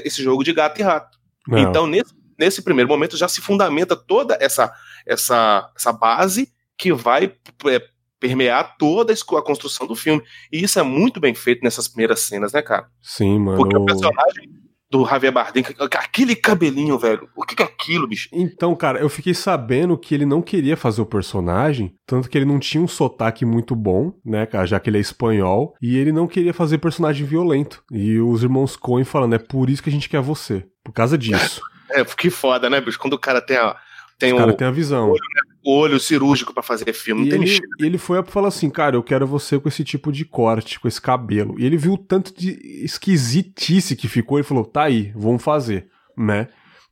[0.05, 1.19] esse jogo de gato e rato.
[1.47, 1.59] Não.
[1.59, 4.73] Então, nesse, nesse primeiro momento, já se fundamenta toda essa,
[5.07, 7.35] essa, essa base que vai
[7.67, 7.83] é,
[8.21, 10.23] permear toda a construção do filme.
[10.53, 12.89] E isso é muito bem feito nessas primeiras cenas, né, cara?
[13.01, 13.57] Sim, mano.
[13.57, 18.29] Porque o personagem do Javier Bardem, aquele cabelinho, velho, o que, é aquilo, bicho?
[18.31, 22.45] Então, cara, eu fiquei sabendo que ele não queria fazer o personagem, tanto que ele
[22.45, 26.13] não tinha um sotaque muito bom, né, cara, já que ele é espanhol, e ele
[26.13, 27.83] não queria fazer personagem violento.
[27.91, 31.17] E os irmãos Coen falando, é por isso que a gente quer você, por causa
[31.17, 31.63] disso.
[31.95, 32.99] É, que foda, né, bicho?
[32.99, 33.77] Quando o cara tem a,
[34.23, 35.11] tem o cara tem a visão.
[35.11, 35.53] Olho, né?
[35.65, 38.69] o olho cirúrgico para fazer filme, e não tem ele, E ele foi falar assim,
[38.69, 41.55] cara, eu quero você com esse tipo de corte, com esse cabelo.
[41.59, 42.51] E ele viu o tanto de
[42.85, 46.49] esquisitice que ficou e falou, tá aí, vamos fazer, né?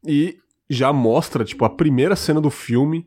[0.06, 0.38] E
[0.68, 3.06] já mostra, tipo, a primeira cena do filme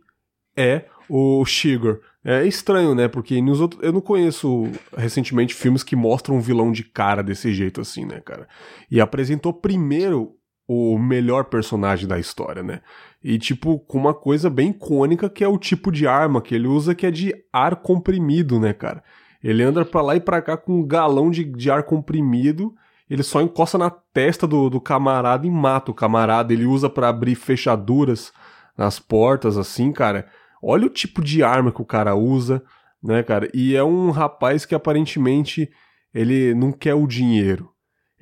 [0.55, 1.99] é o Sugar.
[2.25, 3.07] É estranho, né?
[3.07, 7.53] Porque nos outros, eu não conheço recentemente filmes que mostram um vilão de cara desse
[7.53, 8.47] jeito assim, né, cara?
[8.89, 10.35] E apresentou primeiro
[10.67, 12.81] o melhor personagem da história, né?
[13.23, 16.67] E, tipo, com uma coisa bem icônica que é o tipo de arma que ele
[16.67, 19.03] usa, que é de ar comprimido, né, cara?
[19.43, 22.73] Ele anda pra lá e pra cá com um galão de, de ar comprimido,
[23.09, 26.53] ele só encosta na testa do, do camarada e mata o camarada.
[26.53, 28.31] Ele usa para abrir fechaduras
[28.77, 30.27] nas portas, assim, cara.
[30.61, 32.63] Olha o tipo de arma que o cara usa,
[33.03, 33.49] né, cara?
[33.53, 35.69] E é um rapaz que aparentemente
[36.13, 37.72] ele não quer o dinheiro.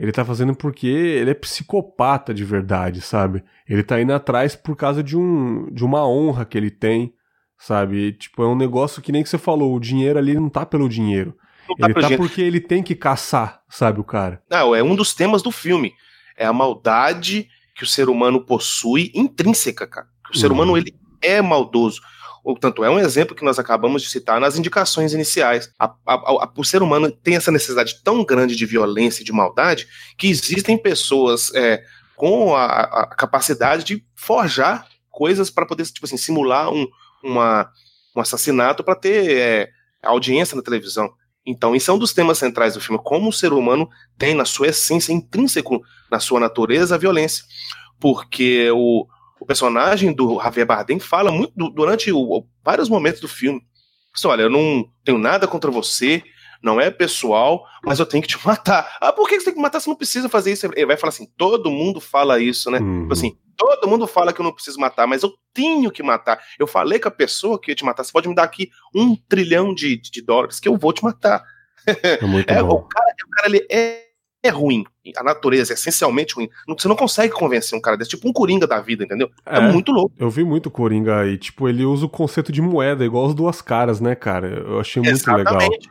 [0.01, 3.43] Ele tá fazendo porque ele é psicopata de verdade, sabe?
[3.69, 7.13] Ele tá indo atrás por causa de, um, de uma honra que ele tem,
[7.55, 8.07] sabe?
[8.07, 10.65] E, tipo, é um negócio que nem que você falou, o dinheiro ali não tá
[10.65, 11.37] pelo dinheiro.
[11.69, 12.17] Não ele tá gente.
[12.17, 14.41] porque ele tem que caçar, sabe, o cara?
[14.49, 15.93] Não, é um dos temas do filme.
[16.35, 20.07] É a maldade que o ser humano possui intrínseca, cara.
[20.33, 20.53] O ser Uhum.
[20.53, 22.01] humano, ele é maldoso.
[22.43, 25.71] Ou, tanto é um exemplo que nós acabamos de citar nas indicações iniciais.
[25.77, 29.31] A- a- a- o ser humano tem essa necessidade tão grande de violência e de
[29.31, 31.83] maldade que existem pessoas é,
[32.15, 36.87] com a, capacidade de forjar coisas para poder, tipo assim, simular um,
[37.23, 37.69] uma,
[38.15, 39.69] um assassinato para ter é,
[40.01, 41.11] audiência na televisão.
[41.45, 44.45] Então, isso é um dos temas centrais do filme, como o ser humano tem na
[44.45, 47.43] sua essência intrínseco, na sua natureza, a violência.
[47.99, 49.07] Porque o,
[49.41, 53.59] o personagem do Javier Bardem fala muito du- durante o- vários momentos do filme.
[54.15, 56.21] Assim, olha, eu não tenho nada contra você,
[56.61, 58.97] não é pessoal, mas eu tenho que te matar.
[59.01, 59.79] Ah, por que você tem que matar?
[59.79, 60.67] Você não precisa fazer isso.
[60.67, 62.77] Ele vai falar assim, todo mundo fala isso, né?
[62.79, 63.01] Uhum.
[63.01, 66.39] Tipo assim, todo mundo fala que eu não preciso matar, mas eu tenho que matar.
[66.59, 69.15] Eu falei com a pessoa que ia te matar, você pode me dar aqui um
[69.15, 71.43] trilhão de, de, de dólares que eu vou te matar.
[72.03, 74.03] É muito É, o cara, o cara ele é,
[74.43, 74.83] é ruim.
[75.17, 76.49] A natureza é essencialmente ruim.
[76.67, 79.29] Você não consegue convencer um cara desse, tipo um coringa da vida, entendeu?
[79.45, 79.61] É, É.
[79.61, 80.13] muito louco.
[80.17, 83.61] Eu vi muito Coringa aí, tipo, ele usa o conceito de moeda, igual as duas
[83.61, 84.47] caras, né, cara?
[84.47, 85.55] Eu achei muito legal.
[85.57, 85.89] exatamente.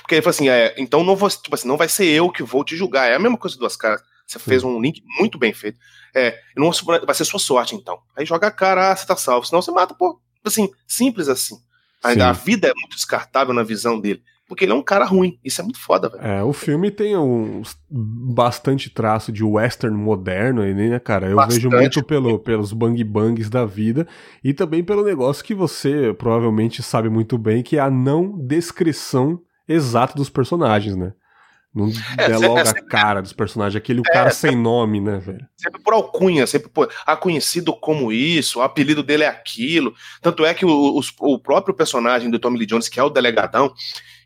[0.00, 2.42] Porque ele falou assim: é, então não vou, tipo assim, não vai ser eu que
[2.42, 3.08] vou te julgar.
[3.08, 4.02] É a mesma coisa duas caras.
[4.26, 5.76] Você fez um link muito bem feito.
[6.14, 6.70] É, não
[7.04, 7.98] vai ser sua sorte, então.
[8.16, 9.44] Aí joga a cara, ah, você tá salvo.
[9.46, 10.20] Senão você mata, pô.
[10.44, 11.56] Assim, simples assim.
[12.02, 12.20] A, Sim.
[12.20, 14.22] a vida é muito descartável na visão dele.
[14.50, 15.38] Porque ele é um cara ruim.
[15.44, 16.24] Isso é muito foda, velho.
[16.26, 21.28] É, o filme tem uns bastante traço de western moderno aí, né, cara?
[21.28, 21.54] Eu Bastante.
[21.62, 24.08] vejo muito pelo, pelos bang bangs da vida
[24.42, 29.40] e também pelo negócio que você provavelmente sabe muito bem, que é a não descrição
[29.68, 31.12] exata dos personagens, né?
[31.72, 35.18] Não É, é, logo é a sempre- cara dos personagens, aquele cara sem nome, né,
[35.18, 35.46] velho?
[35.56, 39.94] sempre por alcunha, sempre por ah, conhecido como isso, o apelido dele é aquilo.
[40.20, 43.08] Tanto é que o, os- o próprio personagem do Tommy Lee Jones, que é o
[43.08, 43.72] delegadão,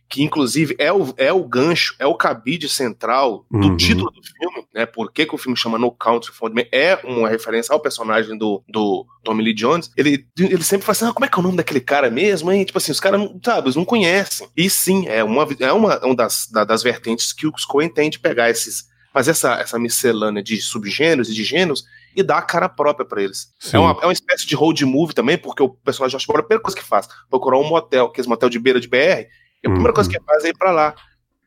[0.08, 3.76] que inclusive é o, é o gancho, é o cabide central do Uhum.
[3.76, 4.86] título do filme, né?
[4.86, 6.68] Por que, que o filme chama No Country for Old Men?
[6.70, 9.90] É uma referência ao personagem do, do Tommy Lee Jones.
[9.96, 12.52] Ele, ele sempre fala assim: ah, como é que é o nome daquele cara mesmo,
[12.52, 12.64] hein?
[12.64, 14.48] Tipo assim, os caras, não- sabe, eles não conhecem.
[14.56, 18.08] E sim, é uma, é uma, uma das, da- das vertentes que os Coen tem
[18.10, 18.92] de pegar esses.
[19.12, 21.84] Fazer essa, essa miscelânea de subgêneros e de gêneros
[22.16, 23.46] e dar a cara própria para eles.
[23.72, 26.42] É uma, é uma espécie de road movie também, porque o personagem Josh Brolin, a
[26.42, 29.28] primeira coisa que faz, procurar um motel, que é esse motel de beira de BR,
[29.64, 29.94] e a primeira uhum.
[29.94, 30.94] coisa que faz é ir pra lá.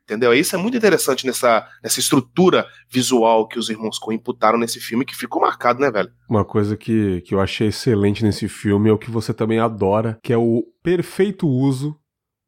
[0.04, 0.34] Entendeu?
[0.34, 5.04] Isso é muito interessante nessa, nessa estrutura visual que os irmãos Coen imputaram nesse filme,
[5.04, 6.10] que ficou marcado, né, velho?
[6.30, 10.18] Uma coisa que, que eu achei excelente nesse filme é o que você também adora,
[10.24, 12.00] que é o perfeito uso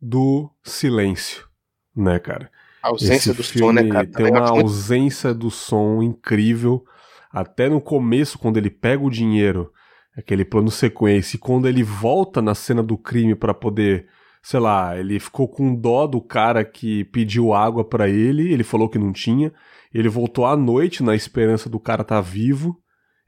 [0.02, 1.46] do silêncio,
[1.94, 2.50] né, cara?
[2.82, 4.08] A ausência Esse do som, né, cara?
[4.08, 6.86] Tem uma ausência do som incrível.
[7.30, 9.70] Até no começo, quando ele pega o dinheiro,
[10.18, 14.08] aquele plano sequência, e quando ele volta na cena do crime para poder
[14.42, 18.90] sei lá, ele ficou com dó do cara que pediu água para ele, ele falou
[18.90, 19.54] que não tinha.
[19.94, 22.78] Ele voltou à noite na esperança do cara estar tá vivo.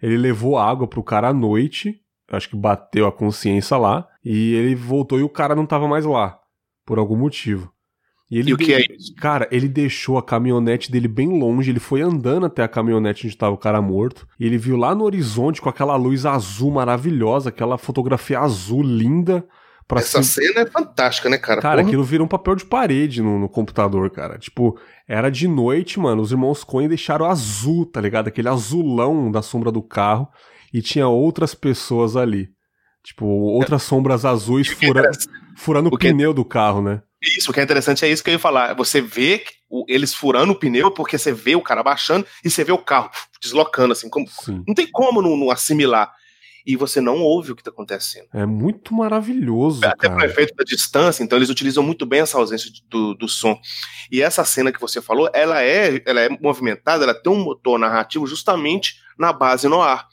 [0.01, 1.99] Ele levou água pro cara à noite,
[2.31, 6.05] acho que bateu a consciência lá, e ele voltou e o cara não tava mais
[6.05, 6.39] lá,
[6.85, 7.71] por algum motivo.
[8.29, 9.13] E, ele e o que é isso?
[9.15, 13.35] Cara, ele deixou a caminhonete dele bem longe, ele foi andando até a caminhonete onde
[13.35, 17.49] estava o cara morto, e ele viu lá no horizonte com aquela luz azul maravilhosa,
[17.49, 19.45] aquela fotografia azul linda,
[19.99, 20.41] essa se...
[20.41, 21.61] cena é fantástica, né, cara?
[21.61, 21.87] Cara, Porra.
[21.87, 24.37] aquilo vira um papel de parede no, no, computador, cara.
[24.37, 26.21] Tipo, era de noite, mano.
[26.21, 28.27] Os irmãos Coen deixaram azul, tá ligado?
[28.27, 30.27] Aquele azulão da sombra do carro.
[30.73, 32.49] E tinha outras pessoas ali.
[33.03, 35.11] Tipo, outras sombras azuis é fura...
[35.57, 37.01] furando o, o pneu do carro, né?
[37.21, 38.73] Isso, o que é interessante é isso que eu ia falar.
[38.75, 39.43] Você vê
[39.87, 43.11] eles furando o pneu porque você vê o cara baixando e você vê o carro
[43.41, 44.09] deslocando, assim.
[44.09, 44.25] Como...
[44.67, 46.11] Não tem como não, não assimilar
[46.65, 48.27] e você não ouve o que está acontecendo.
[48.33, 49.85] É muito maravilhoso.
[49.85, 53.59] Até para efeito da distância, então eles utilizam muito bem essa ausência do, do som.
[54.11, 57.79] E essa cena que você falou, ela é, ela é movimentada, ela tem um motor
[57.79, 60.07] narrativo justamente na base no ar.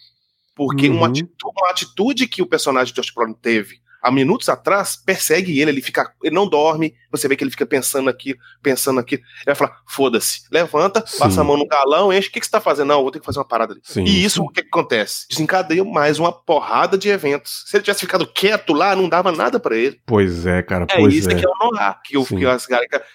[0.54, 0.96] Porque uhum.
[0.96, 5.60] uma, atitude, uma atitude que o personagem de Josh Brolin teve há minutos atrás, persegue
[5.60, 9.16] ele, ele fica, ele não dorme, você vê que ele fica pensando aqui, pensando aqui,
[9.16, 11.18] ele vai falar, foda-se, levanta, sim.
[11.18, 12.88] passa a mão no galão, enche, o que, que você tá fazendo?
[12.88, 13.80] Não, vou ter que fazer uma parada ali.
[13.84, 15.26] Sim, e isso, o que, que, acontece?
[15.28, 17.64] Desencadeia mais uma porrada de eventos.
[17.66, 20.00] Se ele tivesse ficado quieto lá, não dava nada para ele.
[20.06, 21.34] Pois é, cara, é pois isso é.
[21.34, 22.66] que é o Noah, que, que, as,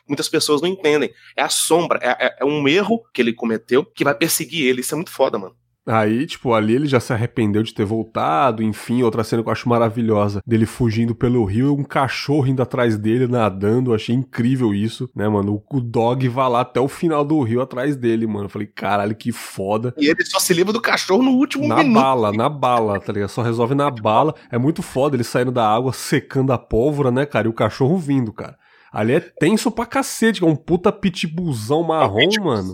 [0.08, 1.12] muitas pessoas não entendem.
[1.36, 4.82] É a sombra, é, é, é um erro que ele cometeu que vai perseguir ele,
[4.82, 5.56] isso é muito foda, mano.
[5.86, 9.52] Aí, tipo, ali ele já se arrependeu de ter voltado, enfim, outra cena que eu
[9.52, 14.16] acho maravilhosa, dele fugindo pelo rio e um cachorro indo atrás dele, nadando, eu achei
[14.16, 15.62] incrível isso, né, mano?
[15.70, 18.46] O dog vai lá até o final do rio atrás dele, mano.
[18.46, 19.94] Eu falei, caralho, que foda.
[19.98, 21.94] E ele só se livra do cachorro no último na minuto.
[21.94, 23.30] Na bala, na bala, tá ligado?
[23.30, 24.34] Só resolve na bala.
[24.50, 27.48] É muito foda ele saindo da água, secando a pólvora, né, cara?
[27.48, 28.58] E o cachorro vindo, cara.
[28.92, 32.74] Ali é tenso pra cacete, é um puta pitbullzão marrom, é um mano.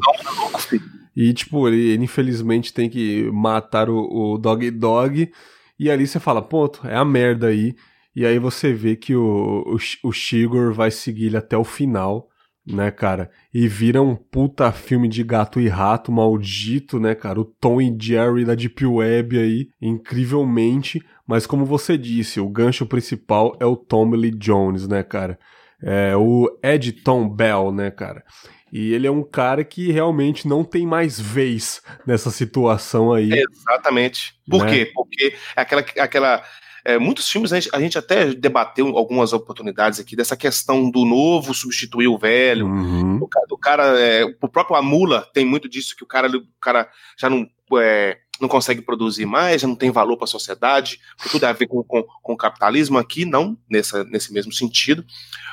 [1.21, 5.29] E, tipo, ele, ele, infelizmente tem que matar o, o Dog Dog.
[5.77, 7.75] E ali você fala, ponto, é a merda aí.
[8.15, 12.29] E aí você vê que o, o, o vai seguir ele até o final,
[12.65, 13.29] né, cara?
[13.53, 17.41] E vira um puta filme de gato e rato maldito, né, cara?
[17.41, 21.03] O Tom e Jerry da Deep Web aí, incrivelmente.
[21.27, 25.37] Mas como você disse, o gancho principal é o Tom Lee Jones, né, cara?
[25.83, 28.23] É o Ed Tom Bell, né, cara?
[28.71, 33.31] E ele é um cara que realmente não tem mais vez nessa situação aí.
[33.31, 34.35] Exatamente.
[34.49, 34.71] Por né?
[34.71, 34.91] quê?
[34.93, 35.85] Porque aquela.
[35.97, 36.43] aquela
[36.85, 41.03] é, muitos filmes a gente, a gente, até debateu algumas oportunidades aqui dessa questão do
[41.03, 42.67] novo substituir o velho.
[42.67, 43.19] Uhum.
[43.21, 46.89] O, o, cara, é, o próprio Amula tem muito disso, que o cara, o cara
[47.17, 47.47] já não.
[47.79, 51.67] É, não consegue produzir mais, já não tem valor para a sociedade, tudo a ver
[51.67, 55.03] com, com, com, o capitalismo aqui, não nessa, nesse mesmo sentido,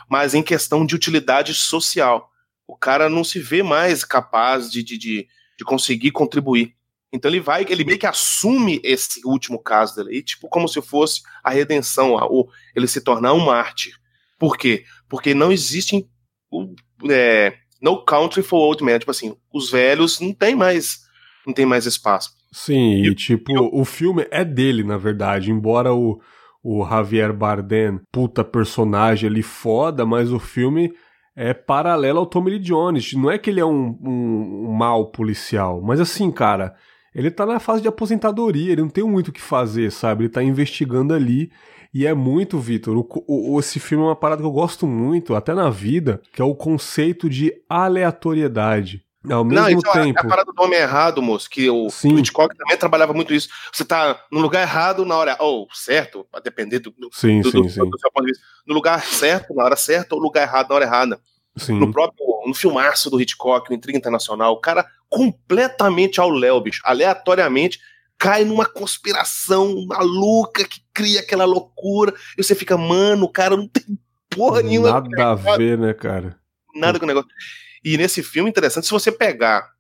[0.09, 2.31] mas em questão de utilidade social
[2.67, 6.75] o cara não se vê mais capaz de, de, de, de conseguir contribuir.
[7.13, 11.23] Então ele vai, ele meio que assume esse último caso dele, tipo como se fosse
[11.43, 13.95] a redenção, ou ele se tornar um mártir.
[14.39, 14.85] Por quê?
[15.09, 16.07] Porque não existe
[17.09, 21.01] é, no country for old men, tipo assim, os velhos não tem mais,
[21.47, 22.31] não tem mais espaço.
[22.53, 23.71] Sim, e, e tipo, eu...
[23.73, 26.21] o filme é dele, na verdade, embora o,
[26.63, 30.93] o Javier Bardem, puta personagem ali foda, mas o filme
[31.37, 33.13] é paralelo ao Tommy Lee Jones.
[33.13, 36.75] Não é que ele é um, um, um mal policial, mas assim, cara,
[37.15, 40.25] ele tá na fase de aposentadoria, ele não tem muito o que fazer, sabe?
[40.25, 41.51] Ele tá investigando ali.
[41.95, 43.07] E é muito, Vitor.
[43.59, 46.55] esse filme é uma parada que eu gosto muito, até na vida, que é o
[46.55, 49.06] conceito de aleatoriedade.
[49.31, 50.19] Ao mesmo não, isso tempo.
[50.19, 53.49] É a parada do nome errado, moço, que o, o Hitchcock também trabalhava muito isso.
[53.73, 55.37] Você tá no lugar errado na hora.
[55.41, 57.91] Ou oh, certo, a depender do, do, sim, do, sim, do, sim.
[57.91, 58.45] do seu ponto de vista.
[58.67, 61.21] No lugar certo, na hora certa, ou no lugar errado, na hora errada.
[61.57, 61.79] Sim.
[61.79, 66.81] No próprio no filmaço do Hitchcock, o Intriga Internacional, o cara completamente ao léu, bicho,
[66.85, 67.81] aleatoriamente
[68.19, 73.69] cai numa conspiração maluca que cria aquela loucura, e você fica, mano, o cara não
[73.69, 73.85] tem
[74.31, 75.01] porra nenhuma.
[75.01, 76.39] Nada a ver, né, cara?
[76.75, 77.29] Nada com o negócio.
[77.87, 79.71] E nesse filme, interessante, se você pegar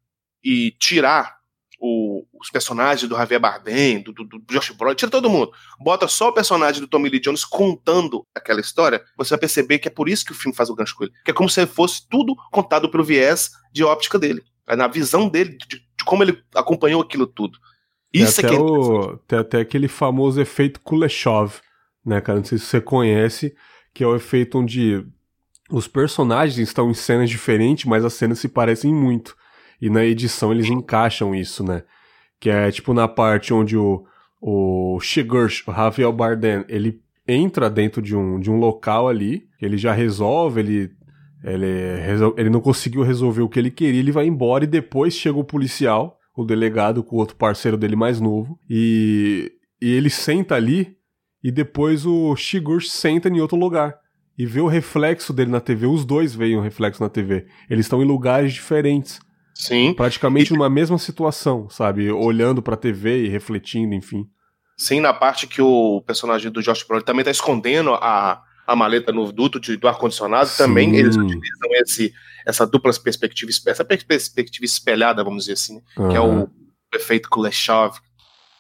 [0.45, 1.38] e tirar
[1.81, 5.51] o, os personagens do Javier Bardem, do, do, do Josh Brolin, tira todo mundo.
[5.81, 9.88] Bota só o personagem do Tommy Lee Jones contando aquela história, você vai perceber que
[9.88, 11.12] é por isso que o filme faz o gancho com ele.
[11.25, 14.45] Que é como se fosse tudo contado pelo viés de óptica dele.
[14.69, 17.59] É na visão dele, de, de como ele acompanhou aquilo tudo.
[18.14, 21.55] Isso tem, é até é o, tem até aquele famoso efeito Kuleshov,
[22.05, 22.38] né, cara?
[22.38, 23.53] Não sei se você conhece,
[23.92, 25.05] que é o efeito onde
[25.71, 29.37] os personagens estão em cenas diferentes, mas as cenas se parecem muito.
[29.81, 31.83] E na edição eles encaixam isso, né?
[32.41, 34.05] Que é tipo na parte onde o,
[34.41, 39.77] o Shigursh, o Javier Bardem, ele entra dentro de um, de um local ali, ele
[39.77, 40.91] já resolve, ele,
[41.43, 41.67] ele,
[42.37, 45.45] ele não conseguiu resolver o que ele queria, ele vai embora e depois chega o
[45.45, 49.51] policial, o delegado com o outro parceiro dele mais novo, e,
[49.83, 50.97] e ele senta ali
[51.43, 53.99] e depois o Shigursh senta em outro lugar
[54.38, 55.87] e vê o reflexo dele na TV.
[55.87, 57.46] Os dois veem o reflexo na TV.
[57.70, 59.20] Eles estão em lugares diferentes.
[59.55, 59.94] Sim.
[59.94, 60.57] Praticamente e...
[60.57, 62.11] numa mesma situação, sabe?
[62.12, 64.29] Olhando pra TV e refletindo, enfim.
[64.77, 69.11] Sim, na parte que o personagem do Josh Brolin também tá escondendo a, a maleta
[69.11, 72.12] no duto de, do ar-condicionado, também eles utilizam esse,
[72.44, 76.09] essa dupla perspectiva, essa perspectiva espelhada, vamos dizer assim, uhum.
[76.11, 76.49] que é o
[76.94, 77.96] efeito Kuleshov.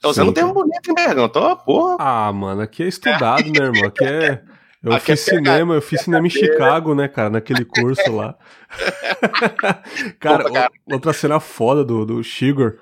[0.00, 1.28] Tá usando um termo bonito, hein, Bergão?
[1.28, 1.96] Tô, porra.
[1.98, 3.84] Ah, mano, aqui é estudado, né, irmão?
[3.84, 4.42] Aqui é.
[4.86, 8.36] Eu Aqui fiz cinema, eu fiz cinema em Chicago, né, cara, naquele curso lá.
[10.20, 12.78] cara, Opa, cara, outra cena foda do, do Shigor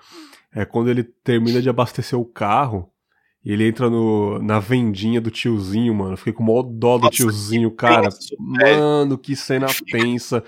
[0.55, 2.91] é quando ele termina de abastecer o carro
[3.43, 6.15] e ele entra no, na vendinha do tiozinho, mano.
[6.19, 8.11] fiquei com o maior dó do Nossa, tiozinho, cara.
[8.39, 10.45] Mano, que cena tensa.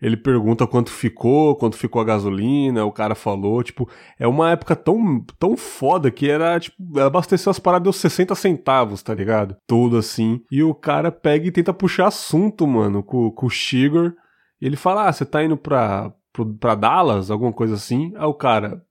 [0.00, 4.76] Ele pergunta quanto ficou, quanto ficou a gasolina, o cara falou, tipo, é uma época
[4.76, 9.56] tão, tão foda que era, tipo, abasteceu as paradas deu 60 centavos, tá ligado?
[9.66, 10.40] Tudo assim.
[10.50, 14.14] E o cara pega e tenta puxar assunto, mano, com, com o Shigor.
[14.60, 16.12] E ele fala, ah, você tá indo pra,
[16.58, 18.12] pra Dallas, alguma coisa assim.
[18.16, 18.82] Aí o cara,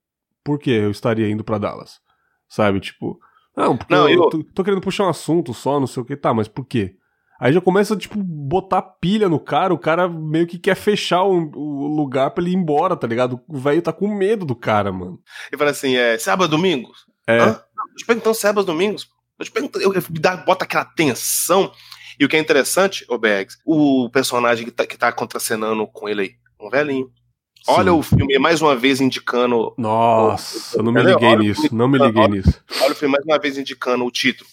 [0.44, 2.00] por que eu estaria indo pra Dallas?
[2.48, 3.20] Sabe, tipo,
[3.56, 4.30] não, porque não, eu, eu...
[4.30, 6.96] Tô, tô, querendo puxar um assunto só, não sei o que, tá, mas por quê?
[7.44, 11.52] Aí já começa, tipo, botar pilha no cara, o cara meio que quer fechar o,
[11.54, 13.38] o lugar pra ele ir embora, tá ligado?
[13.50, 15.20] O velho tá com medo do cara, mano.
[15.52, 16.94] Ele fala assim, é sábado, domingo?
[17.28, 17.40] É.
[17.40, 17.62] Hã?
[17.98, 19.10] Deixa eu então sábado, domingos?
[19.38, 19.92] Eu perguntar, eu,
[20.46, 21.70] bota aquela tensão.
[22.18, 26.08] E o que é interessante, ô Bags, o personagem que tá, que tá contracenando com
[26.08, 27.12] ele aí, um velhinho.
[27.58, 27.72] Sim.
[27.74, 29.74] Olha o filme mais uma vez indicando.
[29.78, 32.64] Nossa, o, eu não me liguei nisso, não me liguei nisso.
[32.84, 34.50] Olha o filme mais uma vez indicando o título.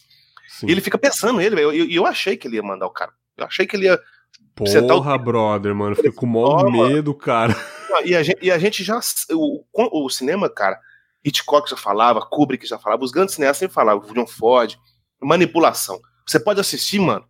[0.61, 0.67] Sim.
[0.69, 1.73] E ele fica pensando ele velho.
[1.73, 3.13] E eu, eu, achei que ele ia mandar o cara.
[3.37, 3.99] Eu achei que ele ia.
[4.55, 5.19] Porra, o...
[5.19, 5.97] brother, mano.
[5.97, 7.57] Fiquei com o maior medo, cara.
[8.05, 9.01] E a, gente, e a gente já.
[9.33, 10.79] O, o cinema, cara,
[11.25, 14.77] Hitchcock já falava, Kubrick já falava, os grandes cineastas sempre falavam, John Ford,
[15.21, 16.01] manipulação.
[16.27, 17.25] Você pode assistir, mano,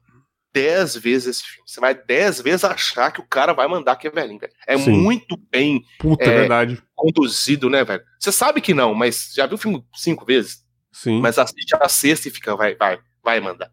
[0.52, 1.62] dez vezes esse filme.
[1.66, 4.52] Você vai dez vezes achar que o cara vai mandar que é velhinho, velho.
[4.66, 4.92] É Sim.
[4.92, 6.82] muito bem Puta, é, verdade.
[6.94, 8.02] conduzido, né, velho?
[8.18, 10.64] Você sabe que não, mas já viu o filme cinco vezes?
[10.92, 11.20] Sim.
[11.20, 13.66] Mas assiste a sexta e fica, vai, vai vai mandar.
[13.66, 13.70] É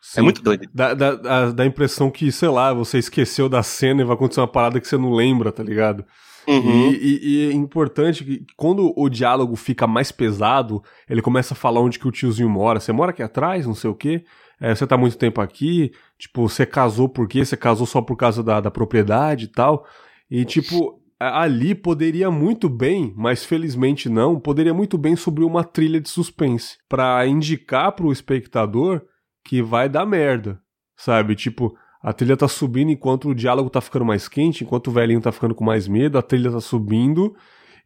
[0.00, 0.20] Sim.
[0.20, 0.68] É muito doido.
[0.72, 4.40] Dá, dá, dá a impressão que, sei lá, você esqueceu da cena e vai acontecer
[4.40, 6.04] uma parada que você não lembra, tá ligado?
[6.48, 6.90] Uhum.
[6.90, 11.56] E, e, e, é importante que quando o diálogo fica mais pesado, ele começa a
[11.56, 12.80] falar onde que o tiozinho mora.
[12.80, 14.24] Você mora aqui atrás, não sei o quê.
[14.60, 15.92] É, você tá muito tempo aqui.
[16.18, 17.44] Tipo, você casou por quê?
[17.44, 19.86] Você casou só por causa da, da propriedade e tal.
[20.30, 26.00] E, tipo, ali poderia muito bem, mas felizmente não, poderia muito bem subir uma trilha
[26.00, 29.02] de suspense para indicar pro espectador
[29.44, 30.58] que vai dar merda,
[30.96, 31.34] sabe?
[31.34, 35.20] Tipo, a trilha tá subindo enquanto o diálogo tá ficando mais quente, enquanto o velhinho
[35.20, 37.36] tá ficando com mais medo, a trilha tá subindo.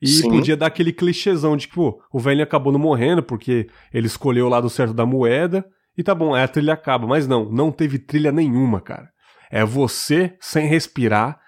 [0.00, 0.28] E Sim.
[0.28, 4.46] podia dar aquele clichêzão de que, pô, o velhinho acabou não morrendo porque ele escolheu
[4.46, 5.64] o lado certo da moeda.
[5.96, 7.06] E tá bom, aí a trilha acaba.
[7.06, 9.08] Mas não, não teve trilha nenhuma, cara.
[9.50, 11.40] É você sem respirar,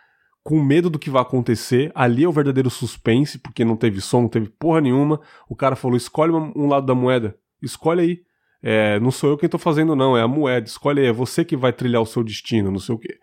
[0.47, 1.91] com medo do que vai acontecer.
[1.93, 5.21] Ali é o verdadeiro suspense, porque não teve som, não teve porra nenhuma.
[5.49, 8.21] O cara falou: escolhe um lado da moeda, escolhe aí.
[8.63, 10.65] É, não sou eu quem tô fazendo, não, é a moeda.
[10.65, 13.19] Escolhe aí, é você que vai trilhar o seu destino, não sei o quê.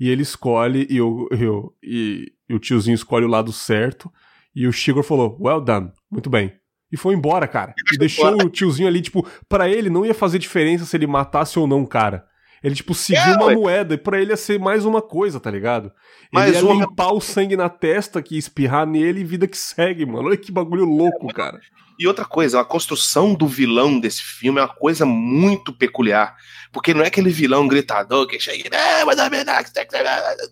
[0.00, 4.12] E ele escolhe, e, eu, eu, e, e o tiozinho escolhe o lado certo.
[4.52, 6.52] E o Shigor falou: Well done, muito bem.
[6.90, 7.72] E foi embora, cara.
[7.92, 11.56] E deixou o tiozinho ali, tipo, para ele não ia fazer diferença se ele matasse
[11.56, 12.26] ou não o cara.
[12.64, 13.54] Ele, tipo, seguiu é, uma ué.
[13.54, 15.92] moeda e pra ele ia ser mais uma coisa, tá ligado?
[16.32, 16.86] Mais ele ia uma...
[16.86, 20.28] limpar o sangue na testa que espirrar nele e vida que segue, mano.
[20.28, 21.60] Olha que bagulho louco, é, cara.
[21.98, 26.34] E outra coisa, a construção do vilão desse filme é uma coisa muito peculiar.
[26.72, 28.74] Porque não é aquele vilão gritador que chega.
[28.74, 29.04] É,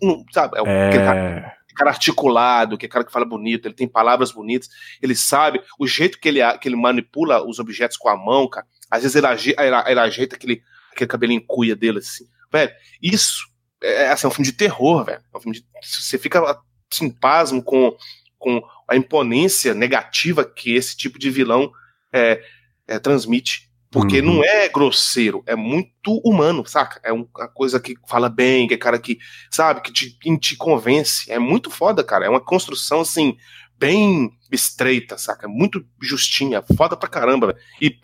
[0.02, 0.58] não, sabe?
[0.58, 0.88] É, é...
[0.88, 4.68] Aquele, cara, cara articulado, que é cara que fala bonito, ele tem palavras bonitas,
[5.00, 8.66] ele sabe o jeito que ele, que ele manipula os objetos com a mão, cara.
[8.90, 10.62] Às vezes ele, ele, ele ajeita aquele
[10.92, 12.26] aquele cabelinho cuia dele, assim.
[12.52, 12.72] Velho,
[13.02, 13.46] isso
[13.82, 15.22] é, é, assim, é um filme de terror, velho.
[15.32, 16.60] É um filme de, você fica
[16.92, 17.94] assim, pasmo com,
[18.38, 21.72] com a imponência negativa que esse tipo de vilão
[22.12, 22.42] é,
[22.86, 23.70] é, transmite.
[23.90, 24.36] Porque uhum.
[24.36, 26.98] não é grosseiro, é muito humano, saca?
[27.04, 29.18] É uma coisa que fala bem, que é cara que,
[29.50, 31.30] sabe, que te, que te convence.
[31.30, 32.24] É muito foda, cara.
[32.24, 33.36] É uma construção, assim,
[33.78, 35.46] bem estreita, saca?
[35.46, 37.48] Muito justinha, foda pra caramba.
[37.48, 37.58] Véio.
[37.82, 37.98] E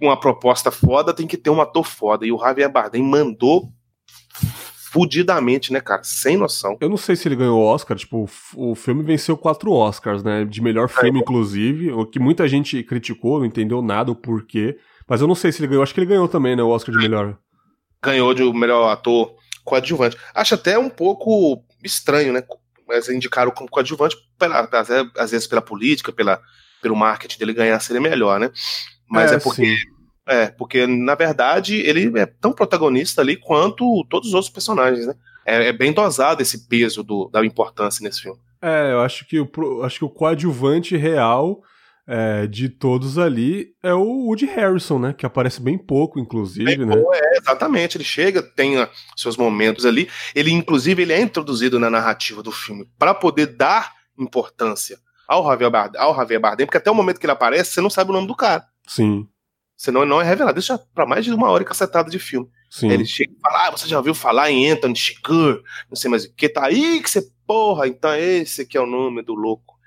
[0.00, 2.26] uma proposta foda tem que ter um ator foda.
[2.26, 3.72] E o Javier Bardem mandou
[4.90, 6.02] fudidamente, né, cara?
[6.02, 6.76] Sem noção.
[6.80, 10.44] Eu não sei se ele ganhou Oscar, tipo, o filme venceu quatro Oscars, né?
[10.44, 11.22] De melhor filme, é.
[11.22, 14.78] inclusive, o que muita gente criticou, não entendeu nada o porquê.
[15.06, 16.94] Mas eu não sei se ele ganhou, acho que ele ganhou também, né, o Oscar
[16.94, 17.36] de melhor.
[18.02, 19.34] Ganhou de melhor ator
[19.64, 20.16] coadjuvante.
[20.34, 22.42] Acho até um pouco estranho, né?
[22.86, 24.68] Mas indicaram como coadjuvante, pela,
[25.16, 26.40] às vezes pela política, pela,
[26.80, 28.50] pelo marketing dele ganhar seria melhor, né?
[29.08, 29.76] Mas é, é porque.
[29.76, 29.98] Sim
[30.28, 35.14] é, porque na verdade ele é tão protagonista ali quanto todos os outros personagens, né?
[35.46, 38.38] É, é bem dosado esse peso do, da importância nesse filme.
[38.60, 41.62] É, eu acho que o, acho que o coadjuvante real
[42.06, 45.14] é, de todos ali é o Woody Harrison, né?
[45.16, 46.94] Que aparece bem pouco, inclusive, bem né?
[47.14, 47.96] É, exatamente.
[47.96, 50.10] Ele chega, tem uh, seus momentos ali.
[50.34, 55.70] Ele, inclusive, ele é introduzido na narrativa do filme para poder dar importância ao Javier,
[55.70, 58.14] Bardem, ao Javier Bardem, porque até o momento que ele aparece, você não sabe o
[58.14, 58.66] nome do cara.
[58.88, 59.28] Sim.
[59.76, 60.60] Senão não é revelado.
[60.60, 62.48] Já para mais de uma hora cacetada de filme.
[62.68, 62.90] Sim.
[62.90, 65.62] Ele chega e fala: Ah, você já ouviu falar em Anthony Chigur?
[65.88, 68.86] Não sei mais o que, tá aí que você, porra, então esse que é o
[68.86, 69.78] nome do louco.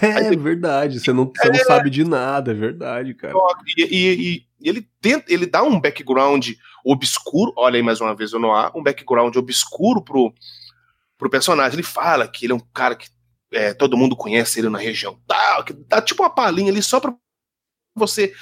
[0.00, 3.34] É aí, verdade, você não, você é, não sabe de nada, é verdade, cara.
[3.76, 6.50] E, e, e, ele tenta, ele dá um background
[6.84, 10.32] obscuro, olha aí mais uma vez o Noah, um background obscuro pro,
[11.18, 11.74] pro personagem.
[11.74, 13.08] Ele fala que ele é um cara que
[13.52, 17.00] é, todo mundo conhece ele na região tal, que dá tipo uma palhinha ali só
[17.00, 17.14] pra
[17.94, 18.32] você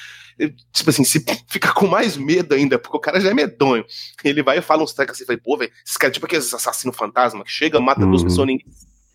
[0.73, 3.85] tipo assim, se fica com mais medo ainda, porque o cara já é medonho.
[4.25, 6.41] Ele vai e fala uns trecos assim, vai, pô, velho, esse cara é tipo aquele
[6.43, 8.11] assassino fantasma que chega, mata uhum.
[8.11, 8.67] duas pessoas, ninguém,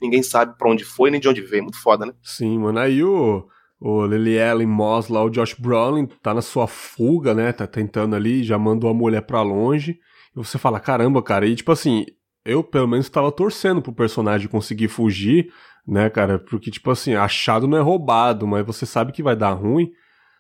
[0.02, 1.64] ninguém sabe pra onde foi nem de onde veio.
[1.64, 2.14] Muito foda, né?
[2.24, 2.80] Sim, mano.
[2.80, 3.46] Aí o,
[3.80, 7.52] o Lily Allen Moss lá, o Josh Brolin, tá na sua fuga, né?
[7.52, 10.00] Tá tentando ali, já mandou a mulher pra longe.
[10.36, 11.48] E você fala, caramba, cara.
[11.48, 12.06] E tipo assim,
[12.46, 15.52] eu pelo menos tava torcendo pro personagem conseguir fugir,
[15.86, 16.38] né, cara?
[16.38, 19.92] Porque, tipo assim, achado não é roubado, mas você sabe que vai dar ruim.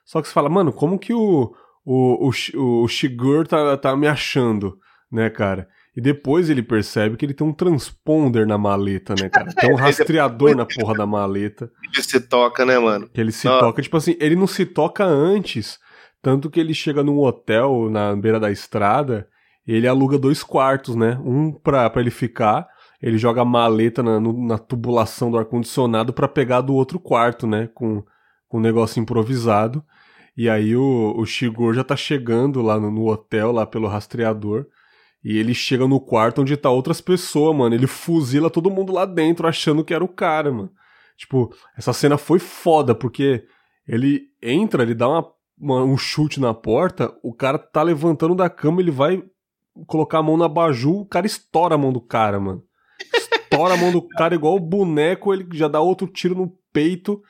[0.07, 1.53] Só que você fala, mano, como que o,
[1.85, 4.79] o, o, o Shigur tá, tá me achando,
[5.11, 5.67] né, cara?
[5.97, 9.51] E depois ele percebe que ele tem um transponder na maleta, né, cara?
[9.53, 11.69] Tem um rastreador na porra da maleta.
[11.91, 13.09] Ele se toca, né, mano?
[13.13, 13.81] Que ele se toca.
[13.81, 15.77] Tipo assim, ele não se toca antes.
[16.21, 19.27] Tanto que ele chega num hotel na beira da estrada
[19.67, 21.19] e ele aluga dois quartos, né?
[21.21, 22.65] Um pra, pra ele ficar.
[23.01, 27.69] Ele joga a maleta na, na tubulação do ar-condicionado para pegar do outro quarto, né?
[27.73, 28.03] Com,
[28.47, 29.83] com um negócio improvisado.
[30.37, 34.67] E aí o, o Shigor já tá chegando lá no, no, hotel, lá pelo rastreador.
[35.23, 37.73] E ele chega no quarto onde tá outras pessoas, mano.
[37.73, 40.71] Ele fuzila todo mundo lá dentro, achando que era o cara, mano.
[41.17, 43.43] Tipo, essa cena foi foda, porque
[43.87, 45.27] ele entra, ele dá uma,
[45.57, 49.23] uma, um chute na porta, o cara tá levantando da cama, ele vai
[49.87, 52.63] colocar a mão na baju, o cara estoura a mão do cara, mano.
[53.11, 57.21] Estoura a mão do cara igual o boneco, ele já dá outro tiro no peito.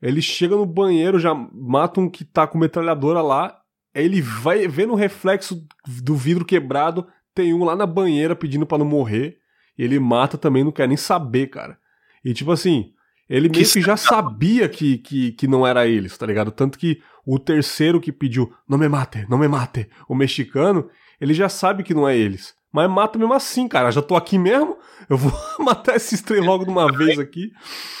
[0.00, 3.58] Ele chega no banheiro, já mata um que tá com metralhadora lá.
[3.94, 5.66] Ele vai ver no reflexo
[6.02, 9.38] do vidro quebrado, tem um lá na banheira pedindo para não morrer.
[9.78, 11.78] E ele mata também, não quer nem saber, cara.
[12.24, 12.92] E tipo assim,
[13.28, 16.50] ele meio que já sabia que, que, que não era eles, tá ligado?
[16.50, 20.88] Tanto que o terceiro que pediu, não me mate, não me mate, o mexicano,
[21.20, 22.54] ele já sabe que não é eles.
[22.74, 23.92] Mas mata mesmo assim, cara.
[23.92, 24.76] Já tô aqui mesmo,
[25.08, 25.32] eu vou
[25.64, 27.52] matar esses três logo de uma vez aqui.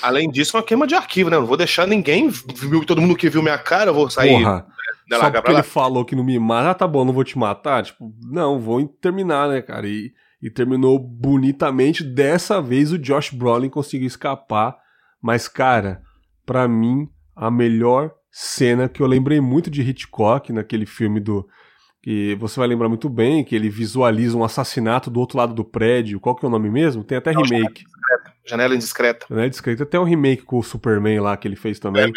[0.02, 1.38] Além disso, é uma queima de arquivo, né?
[1.38, 4.30] Não vou deixar ninguém, viu todo mundo que viu minha cara, eu vou sair.
[4.30, 4.66] Porra.
[5.08, 7.38] Né, só porque ele falou que não me mata, ah, tá bom, não vou te
[7.38, 7.84] matar.
[7.84, 9.86] Tipo, não, vou terminar, né, cara?
[9.86, 10.12] E,
[10.42, 12.02] e terminou bonitamente.
[12.02, 14.76] Dessa vez o Josh Brolin conseguiu escapar.
[15.22, 16.02] Mas, cara,
[16.44, 21.46] para mim, a melhor cena que eu lembrei muito de Hitchcock naquele filme do
[22.04, 25.64] que você vai lembrar muito bem, que ele visualiza um assassinato do outro lado do
[25.64, 26.20] prédio.
[26.20, 27.02] Qual que é o nome mesmo?
[27.02, 27.86] Tem até remake.
[28.44, 29.24] Janela indiscreta.
[29.26, 29.82] Janela indiscreta.
[29.84, 32.12] Até o remake com o Superman lá que ele fez também.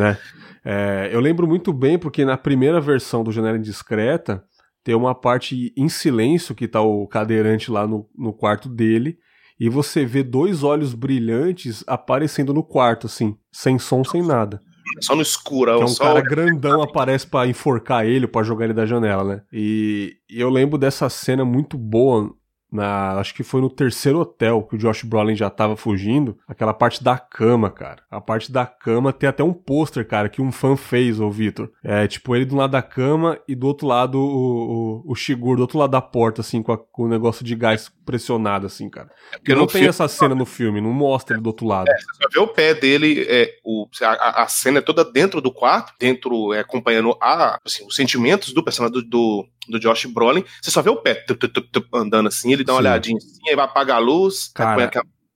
[0.00, 0.16] né?
[0.64, 4.44] É, eu lembro muito bem porque na primeira versão do Janela Indiscreta
[4.84, 9.18] tem uma parte em silêncio que tá o cadeirante lá no, no quarto dele
[9.58, 14.60] e você vê dois olhos brilhantes aparecendo no quarto, assim, sem som, sem nada.
[15.00, 15.72] Só no escuro.
[15.72, 16.04] É que é um só...
[16.04, 19.42] cara grandão aparece para enforcar ele, para jogar ele da janela, né?
[19.52, 22.34] E, e, eu lembro dessa cena muito boa
[22.74, 26.74] na, acho que foi no terceiro hotel que o Josh Brolin já tava fugindo, aquela
[26.74, 28.02] parte da cama, cara.
[28.10, 31.70] A parte da cama tem até um pôster, cara, que um fã fez, ô Vitor.
[31.84, 35.56] É, tipo, ele do lado da cama e do outro lado o, o, o Shigur,
[35.56, 38.90] do outro lado da porta, assim, com, a, com o negócio de gás pressionado, assim,
[38.90, 39.08] cara.
[39.32, 39.88] É não tem filme...
[39.88, 41.88] essa cena no filme, não mostra ele do outro lado.
[41.88, 45.40] É, você só vê o pé dele, é, o, a, a cena é toda dentro
[45.40, 50.06] do quarto, dentro, é, acompanhando a, assim, os sentimentos do personagem do, do, do Josh
[50.06, 50.44] Brolin.
[50.60, 52.86] Você só vê o pé tup, tup, tup, andando assim, ele dá uma Sim.
[52.86, 54.90] olhadinha assim, aí vai apagar a luz, cara,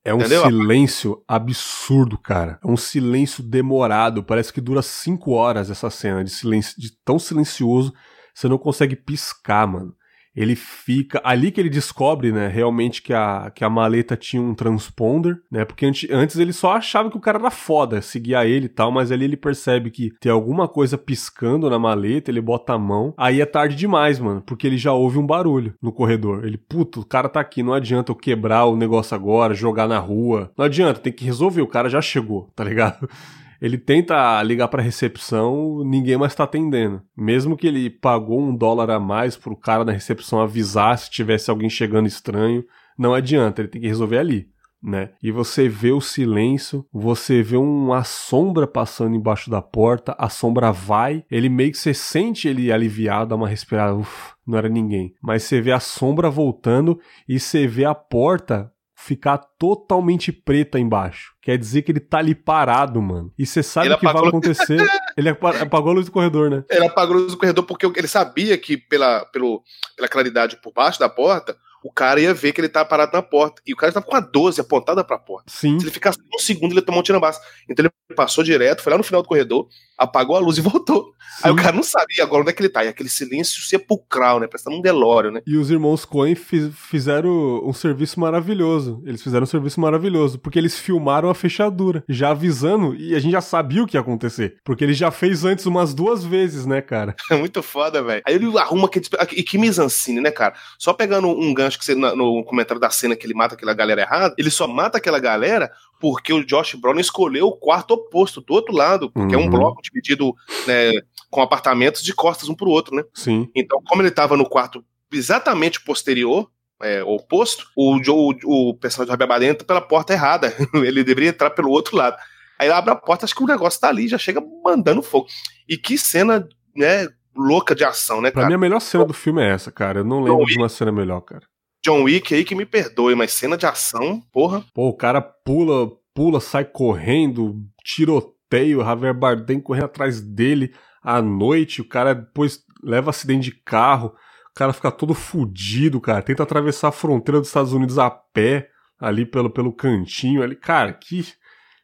[0.05, 0.45] é um Entendeu?
[0.45, 2.59] silêncio absurdo, cara.
[2.64, 4.22] É um silêncio demorado.
[4.22, 7.93] Parece que dura cinco horas essa cena de silêncio, de tão silencioso,
[8.33, 9.97] você não consegue piscar, mano
[10.39, 11.20] ele fica.
[11.24, 15.64] Ali que ele descobre, né, realmente que a, que a maleta tinha um transponder, né?
[15.64, 18.93] Porque antes, antes ele só achava que o cara era foda, seguia ele e tal,
[18.93, 23.12] mas ali ele percebe que tem alguma coisa piscando na maleta, ele bota a mão.
[23.16, 26.45] Aí é tarde demais, mano, porque ele já ouve um barulho no corredor.
[26.45, 29.99] Ele, puto, o cara tá aqui, não adianta eu quebrar o negócio agora, jogar na
[29.99, 30.53] rua.
[30.57, 33.09] Não adianta, tem que resolver, o cara já chegou, tá ligado?
[33.61, 37.03] ele tenta ligar para recepção, ninguém mais tá atendendo.
[37.17, 41.51] Mesmo que ele pagou um dólar a mais pro cara na recepção avisar se tivesse
[41.51, 42.65] alguém chegando estranho,
[42.99, 44.49] não adianta, ele tem que resolver ali.
[44.81, 45.11] Né?
[45.21, 50.71] E você vê o silêncio, você vê uma sombra passando embaixo da porta, a sombra
[50.71, 55.13] vai, ele meio que você sente ele aliviado, dá uma respirada, uff, não era ninguém.
[55.21, 56.99] Mas você vê a sombra voltando
[57.29, 61.32] e você vê a porta ficar totalmente preta embaixo.
[61.40, 63.32] Quer dizer que ele tá ali parado, mano.
[63.38, 64.84] E você sabe o que vai acontecer.
[65.16, 66.64] ele apagou a luz do corredor, né?
[66.68, 69.62] Ele apagou a luz do corredor porque ele sabia que pela, pelo,
[69.94, 73.22] pela claridade por baixo da porta, o cara ia ver que ele tava parado na
[73.22, 73.62] porta.
[73.64, 75.44] E o cara tava com a 12 apontada pra porta.
[75.46, 75.78] Sim.
[75.78, 77.38] Se ele ficasse um segundo, ele tomou um tiro base.
[77.70, 79.68] Então ele passou direto, foi lá no final do corredor,
[79.99, 81.12] apagou a luz e voltou.
[81.38, 81.42] Sim.
[81.44, 82.84] Aí o cara não sabia agora onde é que ele tá.
[82.84, 84.46] E aquele silêncio sepulcral, né?
[84.46, 85.40] Parecendo um Delório, né?
[85.46, 87.30] E os irmãos Coen fizeram
[87.64, 89.03] um serviço maravilhoso.
[89.05, 93.32] Eles fizeram um serviço maravilhoso, porque eles filmaram a fechadura, já avisando, e a gente
[93.32, 94.57] já sabia o que ia acontecer.
[94.64, 97.16] Porque ele já fez antes umas duas vezes, né, cara?
[97.30, 98.22] É muito foda, velho.
[98.26, 99.01] Aí ele arruma que.
[99.32, 100.55] E que misancine, né, cara?
[100.78, 104.03] Só pegando um gancho que você, no comentário da cena que ele mata aquela galera
[104.03, 105.70] errada, ele só mata aquela galera
[106.01, 109.42] porque o Josh Brown escolheu o quarto oposto, do outro lado, porque uhum.
[109.42, 109.59] é um uhum.
[109.59, 110.34] bloco dividido
[110.66, 110.92] né,
[111.30, 113.03] com apartamentos de costas um pro outro, né?
[113.14, 113.49] Sim.
[113.55, 116.49] Então, como ele tava no quarto exatamente posterior,
[116.80, 120.55] é, oposto, o, o, o personagem do Rabia entra pela porta errada.
[120.74, 122.16] ele deveria entrar pelo outro lado.
[122.59, 125.26] Aí abre a porta, acho que o negócio tá ali, já chega mandando fogo.
[125.68, 126.46] E que cena,
[126.76, 128.46] né, louca de ação, né, cara?
[128.46, 130.01] Pra mim, a melhor cena do filme é essa, cara.
[130.01, 131.44] Eu não lembro de uma cena melhor, cara.
[131.85, 134.64] John Wick aí que me perdoe, mas cena de ação, porra.
[134.74, 140.72] Pô, o cara pula, pula, sai correndo, tiroteio, Javier Bardem correndo atrás dele
[141.03, 144.09] à noite, o cara depois leva acidente de carro,
[144.51, 148.68] o cara fica todo fudido, cara, tenta atravessar a fronteira dos Estados Unidos a pé,
[148.99, 151.24] ali pelo, pelo cantinho, ali, cara, que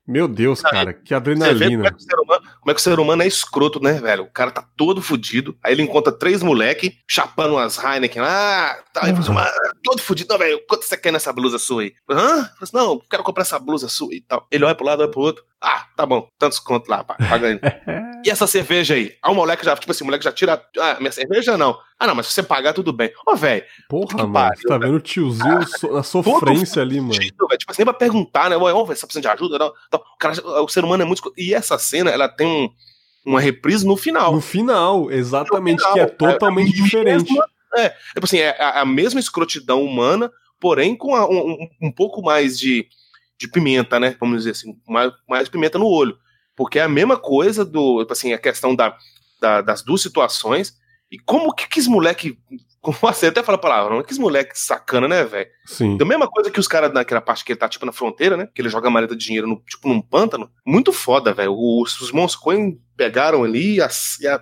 [0.07, 1.77] meu Deus, cara, que adrenalina.
[1.77, 4.25] Como é que, humano, como é que, o ser humano é escroto, né, velho?
[4.25, 5.57] O cara tá todo fudido.
[5.63, 8.75] Aí ele encontra três moleque chapando umas Heineken lá.
[8.93, 9.19] Tá, uhum.
[9.19, 9.33] assim,
[9.83, 10.29] todo fudido.
[10.31, 11.95] Não, velho, quanto você quer nessa blusa sua aí?
[12.11, 12.51] Hã?
[12.61, 14.47] Assim, não, quero comprar essa blusa sua e tal.
[14.51, 15.45] Ele olha pro lado, olha pro outro.
[15.65, 17.59] Ah, tá bom, tantos contos lá, pagando.
[18.23, 19.15] e essa cerveja aí?
[19.23, 20.63] Ah, o moleque já, tipo assim, o moleque já tira.
[20.79, 21.79] Ah, minha cerveja não.
[21.99, 23.11] Ah, não, mas se você pagar, tudo bem.
[23.27, 23.65] Ô, velho.
[23.89, 27.15] Porra, mano, pariu, tá vendo o tiozinho ah, na sofrência ali, mano.
[27.15, 28.57] Tipo assim, nem pra perguntar, né?
[28.57, 29.59] Ô, você tá precisando de ajuda?
[29.59, 29.73] Não.
[29.89, 31.33] Então, o, cara, o ser humano é muito.
[31.37, 32.69] E essa cena, ela tem um,
[33.25, 34.35] uma reprise no final.
[34.35, 37.33] No final, exatamente, no final, que é totalmente é, diferente.
[37.33, 37.47] Mesma,
[37.77, 42.23] é, tipo assim, é a, a mesma escrotidão humana, porém com a, um, um pouco
[42.23, 42.87] mais de
[43.39, 44.17] de pimenta, né?
[44.21, 46.17] Vamos dizer assim, mais, mais pimenta no olho.
[46.57, 48.97] Porque é a mesma coisa do, tipo assim, a questão da,
[49.41, 50.75] da das duas situações.
[51.11, 52.39] E como que que os moleque.
[52.85, 55.49] Como você até fala a palavra, não que os moleque sacana, né, velho?
[55.65, 55.97] Sim.
[55.97, 58.47] Da mesma coisa que os caras naquela parte que ele tá, tipo, na fronteira, né?
[58.55, 60.51] Que ele joga a maleta de dinheiro, no, tipo, num pântano.
[60.67, 61.55] Muito foda, velho.
[61.57, 62.13] Os, os
[62.95, 63.89] pegaram ali e, a,
[64.21, 64.39] e a,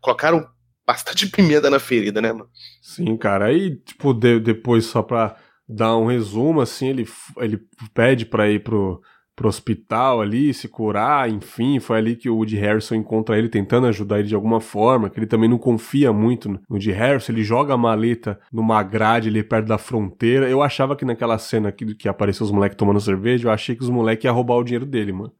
[0.00, 0.48] colocaram
[0.86, 2.48] bastante pimenta na ferida, né, mano?
[2.80, 3.46] Sim, cara.
[3.46, 5.36] Aí, tipo, de, depois, só pra
[5.70, 7.08] dar um resumo, assim, ele,
[7.38, 7.60] ele
[7.94, 9.00] pede para ir pro,
[9.36, 13.86] pro hospital ali, se curar, enfim, foi ali que o Woody Harrison encontra ele tentando
[13.86, 17.44] ajudar ele de alguma forma, que ele também não confia muito no Woody Harrison, ele
[17.44, 20.48] joga a maleta numa grade ali perto da fronteira.
[20.48, 23.82] Eu achava que naquela cena que, que apareceu os moleques tomando cerveja, eu achei que
[23.82, 25.32] os moleques iam roubar o dinheiro dele, mano.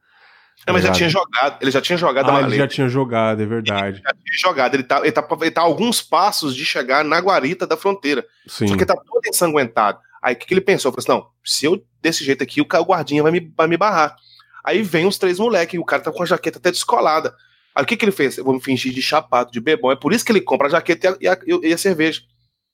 [0.65, 2.51] É, mas já tinha jogado, ele já tinha jogado ah, a maleta.
[2.51, 3.97] Ele já tinha jogado, é verdade.
[3.97, 7.03] Ele já tinha jogado, ele tá, ele, tá, ele tá a alguns passos de chegar
[7.03, 8.23] na guarita da fronteira.
[8.47, 8.67] Sim.
[8.67, 9.99] Só que tá todo ensanguentado.
[10.21, 10.91] Aí o que, que, ele pensou?
[10.91, 14.15] Falou assim: não, se eu desse jeito aqui, o guardinha vai me, vai me barrar.
[14.63, 17.35] Aí vem os três moleques, o cara tá com a jaqueta até descolada.
[17.73, 18.37] Aí o que, que ele fez?
[18.37, 19.91] Eu vou me fingir de chapado, de bebão.
[19.91, 22.21] É por isso que ele compra a jaqueta e a, e a, e a cerveja.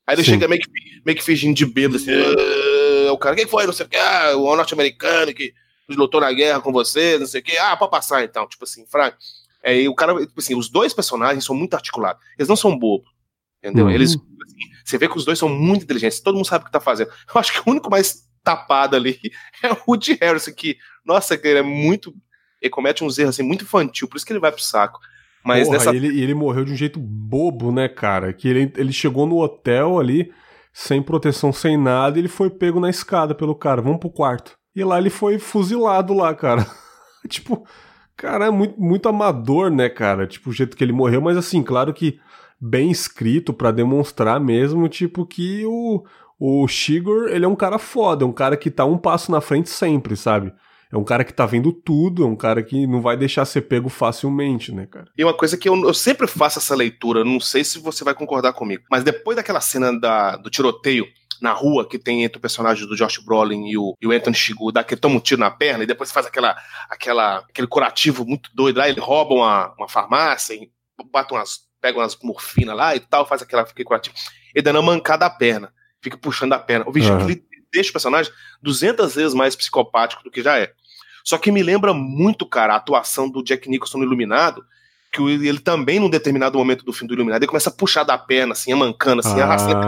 [0.05, 0.31] Aí ele Sim.
[0.31, 0.69] chega meio que,
[1.05, 3.65] meio que fingindo de bêbado, assim, ah", o cara, quem foi?
[3.65, 5.53] Não sei o que, ah, o norte-americano que
[5.89, 8.85] lutou na guerra com você, não sei o que, ah, pode passar então, tipo assim,
[8.85, 9.17] fraco.
[9.63, 13.09] Aí o cara, tipo assim, os dois personagens são muito articulados, eles não são bobos,
[13.61, 13.85] entendeu?
[13.85, 13.91] Uhum.
[13.91, 14.17] Eles,
[14.89, 17.09] você vê que os dois são muito inteligentes, todo mundo sabe o que tá fazendo.
[17.33, 19.19] Eu acho que o único mais tapado ali
[19.61, 22.13] é o Woody Harrison, que, nossa, ele é muito,
[22.61, 24.99] ele comete uns erros assim, muito infantil, por isso que ele vai pro saco.
[25.43, 28.33] Mas Porra, ele, ele morreu de um jeito bobo, né, cara?
[28.33, 30.33] Que ele, ele chegou no hotel ali,
[30.73, 33.81] sem proteção, sem nada, e ele foi pego na escada pelo cara.
[33.81, 34.57] Vamos pro quarto.
[34.75, 36.67] E lá ele foi fuzilado lá, cara.
[37.29, 37.65] tipo,
[38.15, 40.27] cara, é muito, muito amador, né, cara?
[40.27, 42.19] Tipo, o jeito que ele morreu, mas assim, claro que
[42.59, 46.03] bem escrito para demonstrar mesmo, tipo, que o,
[46.39, 49.41] o Shigor, ele é um cara foda, é um cara que tá um passo na
[49.41, 50.53] frente sempre, sabe?
[50.91, 53.61] É um cara que tá vendo tudo, é um cara que não vai deixar ser
[53.61, 55.07] pego facilmente, né, cara?
[55.17, 58.13] E uma coisa que eu, eu sempre faço essa leitura, não sei se você vai
[58.13, 61.05] concordar comigo, mas depois daquela cena da, do tiroteio
[61.41, 64.35] na rua que tem entre o personagem do Josh Brolin e o, e o Anthony
[64.35, 66.55] Shigu, dá que toma um tiro na perna e depois faz aquela,
[66.89, 70.71] aquela, aquele curativo muito doido lá, ele rouba uma, uma farmácia e
[71.11, 74.15] bate umas, pega umas morfina lá e tal, faz aquela, aquele curativo.
[74.53, 76.85] Ele dando uma mancada a perna, fica puxando a perna.
[76.87, 77.27] O bicho, uhum.
[77.71, 80.73] deixa o personagem 200 vezes mais psicopático do que já é.
[81.23, 84.63] Só que me lembra muito, cara, a atuação do Jack Nicholson no Iluminado,
[85.11, 88.17] que ele também, num determinado momento do filme do Iluminado, ele começa a puxar da
[88.17, 89.43] perna, assim, amancando, assim, ah.
[89.43, 89.87] arrastando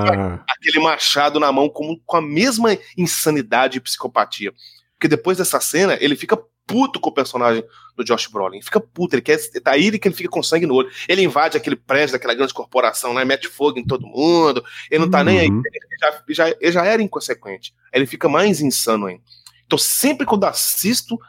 [0.50, 4.54] aquele machado na mão como, com a mesma insanidade e psicopatia.
[4.96, 6.38] Porque depois dessa cena, ele fica
[6.70, 7.64] puto com o personagem
[7.98, 8.62] do Josh Brolin.
[8.62, 9.40] Fica puto, ele quer.
[9.64, 10.90] Tá aí que ele fica com sangue no olho.
[11.08, 14.64] Ele invade aquele prédio daquela grande corporação lá, mete fogo em todo mundo.
[14.92, 15.24] Ele não tá uhum.
[15.26, 15.48] nem aí.
[15.48, 17.74] Ele já, já, ele já era inconsequente.
[17.92, 19.24] Ele fica mais insano ainda.
[19.66, 21.20] Então, sempre quando assisto.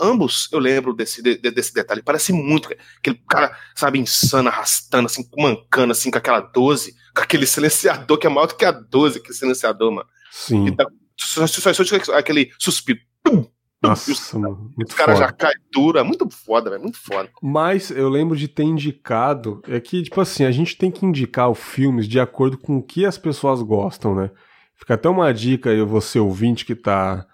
[0.00, 2.00] ambos eu lembro desse, de, desse detalhe.
[2.00, 7.46] Parece muito aquele cara, sabe, insano, arrastando, assim, mancando, assim, com aquela 12, com aquele
[7.46, 10.08] silenciador que é maior do que a 12, aquele silenciador, mano.
[10.30, 10.72] Sim.
[10.76, 13.00] Tá, só, só, só, aquele suspiro.
[13.22, 13.46] Pum,
[13.82, 17.30] nossa, os, mano, muito Os caras já caem dura, muito foda, velho, muito foda.
[17.42, 21.50] Mas eu lembro de ter indicado, é que, tipo assim, a gente tem que indicar
[21.50, 24.30] os filmes de acordo com o que as pessoas gostam, né?
[24.74, 27.26] Fica até uma dica aí, você ouvinte que tá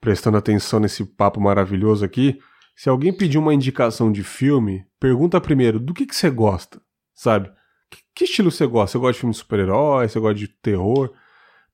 [0.00, 2.38] prestando atenção nesse papo maravilhoso aqui.
[2.74, 6.80] Se alguém pedir uma indicação de filme, pergunta primeiro do que, que você gosta,
[7.14, 7.48] sabe?
[7.88, 8.92] Que, que estilo você gosta?
[8.92, 10.08] Você gosta de filme de super-herói?
[10.08, 11.12] Você gosta de terror?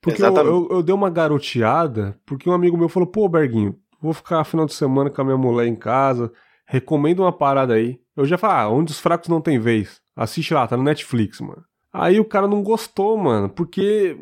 [0.01, 4.13] Porque eu, eu, eu, dei uma garoteada, porque um amigo meu falou, pô, Berguinho, vou
[4.13, 6.33] ficar final de semana com a minha mulher em casa,
[6.67, 8.01] recomendo uma parada aí.
[8.17, 10.01] Eu já falo, ah, onde os fracos não tem vez.
[10.17, 11.65] Assiste lá, tá no Netflix, mano.
[11.93, 14.19] Aí o cara não gostou, mano, porque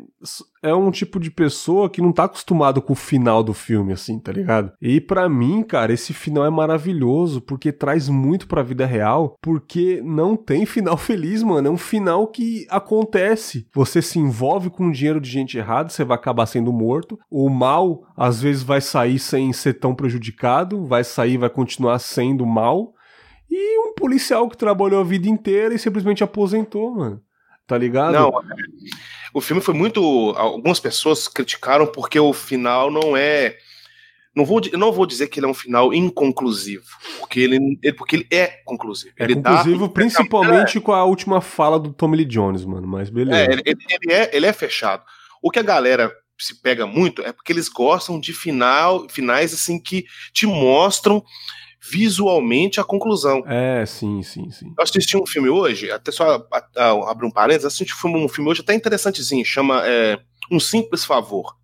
[0.63, 4.19] é um tipo de pessoa que não tá acostumado com o final do filme, assim,
[4.19, 4.71] tá ligado?
[4.81, 10.01] E para mim, cara, esse final é maravilhoso, porque traz muito pra vida real, porque
[10.03, 11.67] não tem final feliz, mano.
[11.67, 13.67] É um final que acontece.
[13.73, 17.19] Você se envolve com dinheiro de gente errada, você vai acabar sendo morto.
[17.29, 22.45] O mal, às vezes, vai sair sem ser tão prejudicado, vai sair, vai continuar sendo
[22.45, 22.93] mal.
[23.49, 27.21] E um policial que trabalhou a vida inteira e simplesmente aposentou, mano.
[27.67, 28.13] Tá ligado?
[28.13, 28.31] Não,
[29.33, 30.01] o filme foi muito.
[30.37, 33.57] Algumas pessoas criticaram porque o final não é.
[34.33, 36.85] Não vou, não vou dizer que ele é um final inconclusivo,
[37.19, 39.11] porque ele, porque ele é conclusivo.
[39.19, 42.87] É ele conclusivo dá, principalmente é, com a última fala do Tommy Lee Jones, mano,
[42.87, 43.39] mas beleza.
[43.39, 45.03] É, ele, ele, é, ele é fechado.
[45.41, 49.79] O que a galera se pega muito é porque eles gostam de final, finais assim
[49.79, 51.23] que te mostram
[51.91, 53.43] visualmente a conclusão.
[53.47, 54.73] É, sim, sim, sim.
[54.77, 56.45] Eu assisti um filme hoje, até só
[57.07, 60.19] abrir um parênteses, assisti um filme hoje até interessantezinho, chama é,
[60.51, 61.55] Um Simples Favor.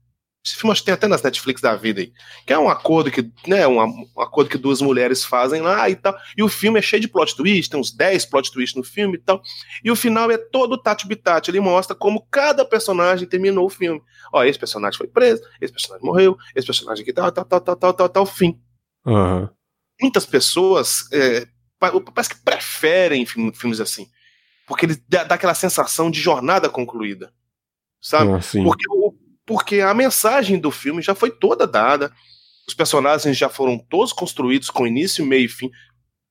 [0.46, 2.12] Esse filme acho que tem até nas Netflix da vida aí.
[2.46, 5.96] Que é um acordo que, né, um, um, acordo que duas mulheres fazem lá e
[5.96, 6.14] tal.
[6.36, 9.16] E o filme é cheio de plot twist, tem uns 10 plot twists no filme
[9.16, 9.42] e tal.
[9.82, 14.02] E o final é todo tat bitat, ele mostra como cada personagem terminou o filme.
[14.34, 17.76] Ó, esse personagem foi preso, esse personagem morreu, esse personagem aqui tal, tal, tal, tal,
[17.78, 18.60] tal, tal, tal, fim.
[19.08, 19.44] Aham.
[19.44, 19.63] Uhum
[20.04, 21.48] muitas pessoas é,
[21.80, 24.08] parece que preferem filmes assim.
[24.68, 27.34] Porque ele dá, dá, aquela sensação de jornada concluída.
[28.02, 28.34] Sabe?
[28.34, 28.86] Ah, porque,
[29.46, 32.12] porque a mensagem do filme já foi toda dada.
[32.68, 35.72] Os personagens já foram todos construídos com início, meio e fim.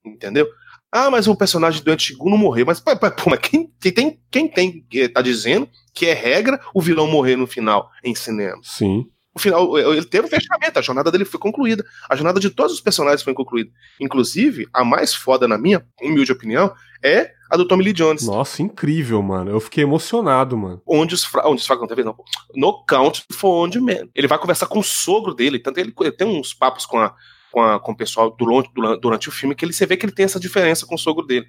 [0.05, 0.47] Entendeu?
[0.91, 2.66] Ah, mas o personagem do Antigo não morreu.
[2.66, 2.91] Mas, pô,
[3.31, 7.47] mas quem, quem, tem, quem tem tá dizendo que é regra o vilão morrer no
[7.47, 8.61] final em cinema?
[8.62, 11.85] Sim o final, ele teve o fechamento, a jornada dele foi concluída.
[12.09, 13.70] A jornada de todos os personagens foi concluída.
[13.99, 16.72] Inclusive, a mais foda, na minha humilde opinião,
[17.03, 18.26] é a do Tommy Lee Jones.
[18.26, 19.51] Nossa, incrível, mano.
[19.51, 20.83] Eu fiquei emocionado, mano.
[20.87, 21.49] Onde os, fra...
[21.49, 22.14] onde os fracos não teve, não.
[22.55, 24.09] No Count for Onde Man.
[24.14, 25.59] Ele vai conversar com o sogro dele.
[25.59, 27.14] Tanto ele, ele tem uns papos com, a,
[27.51, 28.70] com, a, com o pessoal durante,
[29.01, 31.26] durante o filme que ele você vê que ele tem essa diferença com o sogro
[31.26, 31.47] dele.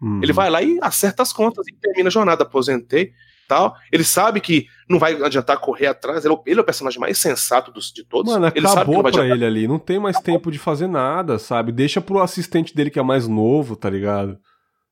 [0.00, 0.20] Uhum.
[0.22, 2.44] Ele vai lá e acerta as contas e termina a jornada.
[2.44, 3.12] Aposentei
[3.48, 3.74] tal.
[3.92, 6.24] Ele sabe que não vai adiantar correr atrás.
[6.24, 8.32] Ele, é ele é o personagem mais sensato dos, de todos.
[8.32, 9.68] Mano, ele acabou sabe pra ele ali.
[9.68, 11.72] Não tem mais tempo de fazer nada, sabe?
[11.72, 14.38] Deixa pro assistente dele que é mais novo, tá ligado?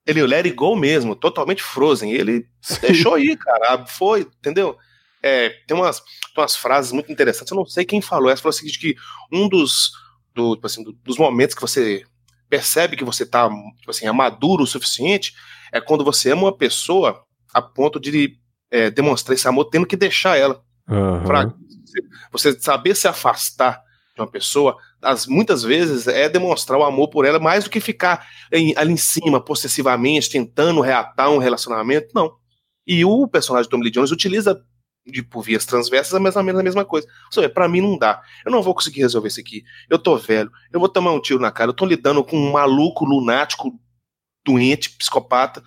[0.07, 2.13] Ele, o It Go mesmo, totalmente Frozen.
[2.13, 2.81] Ele Sim.
[2.81, 3.87] deixou ir, cara.
[3.87, 4.77] Foi, entendeu?
[5.23, 7.51] É, tem, umas, tem umas frases muito interessantes.
[7.53, 8.31] Eu não sei quem falou.
[8.31, 8.97] Essa falou o seguinte: que
[9.33, 9.93] um dos,
[10.35, 12.05] do, tipo assim, do, dos momentos que você
[12.53, 15.33] percebe que você tá tipo assim, é maduro o suficiente
[15.73, 17.25] é quando você ama uma pessoa
[17.55, 18.37] a ponto de
[18.73, 20.65] é, demonstrar esse amor tendo que deixar ela.
[20.89, 21.23] Uhum.
[21.25, 21.53] Pra
[22.33, 23.83] você saber se afastar
[24.15, 27.81] de uma pessoa, as, muitas vezes é demonstrar o amor por ela mais do que
[27.81, 32.09] ficar em, ali em cima, possessivamente, tentando reatar um relacionamento.
[32.15, 32.33] Não.
[32.87, 34.61] E o personagem Tommy Lee Jones utiliza
[35.07, 37.07] de, por vias transversas, mas a mesma coisa.
[37.31, 38.23] Seja, pra mim não dá.
[38.45, 39.63] Eu não vou conseguir resolver isso aqui.
[39.89, 40.51] Eu tô velho.
[40.73, 41.71] Eu vou tomar um tiro na cara.
[41.71, 43.79] Eu tô lidando com um maluco lunático,
[44.45, 45.63] doente, psicopata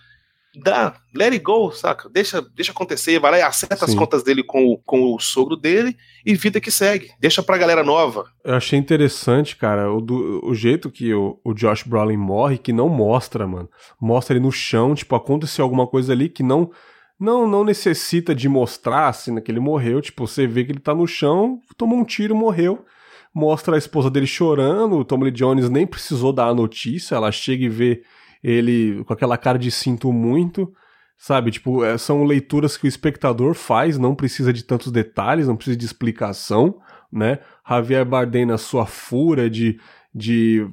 [0.59, 2.09] dá, let it go, saca?
[2.09, 3.91] Deixa, deixa acontecer, vai lá e acerta Sim.
[3.91, 5.95] as contas dele com o, com o sogro dele
[6.25, 7.11] e vida que segue.
[7.19, 8.25] Deixa pra galera nova.
[8.43, 12.73] Eu achei interessante, cara, o, do, o jeito que o, o Josh Brolin morre, que
[12.73, 13.69] não mostra, mano.
[13.99, 16.71] Mostra ele no chão, tipo, aconteceu alguma coisa ali que não
[17.17, 20.93] não não necessita de mostrar assim que ele morreu, tipo, você vê que ele tá
[20.93, 22.85] no chão, tomou um tiro, morreu.
[23.33, 27.31] Mostra a esposa dele chorando, o Tommy Lee Jones nem precisou dar a notícia, ela
[27.31, 28.01] chega e vê
[28.45, 30.71] ele com aquela cara de sinto muito,
[31.17, 31.49] sabe?
[31.49, 35.75] Tipo, é, são leituras que o espectador faz, não precisa de tantos detalhes, não precisa
[35.75, 36.79] de explicação,
[37.11, 37.39] né?
[37.67, 39.79] Javier Bardem na sua fúria de,
[40.13, 40.67] de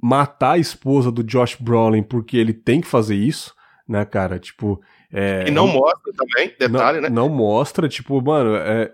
[0.00, 3.52] matar a esposa do Josh Brolin porque ele tem que fazer isso,
[3.88, 4.38] né, cara?
[4.38, 4.80] Tipo,
[5.12, 7.08] é, e não mostra também, detalhe, não, né?
[7.10, 8.92] Não mostra, tipo, mano, é,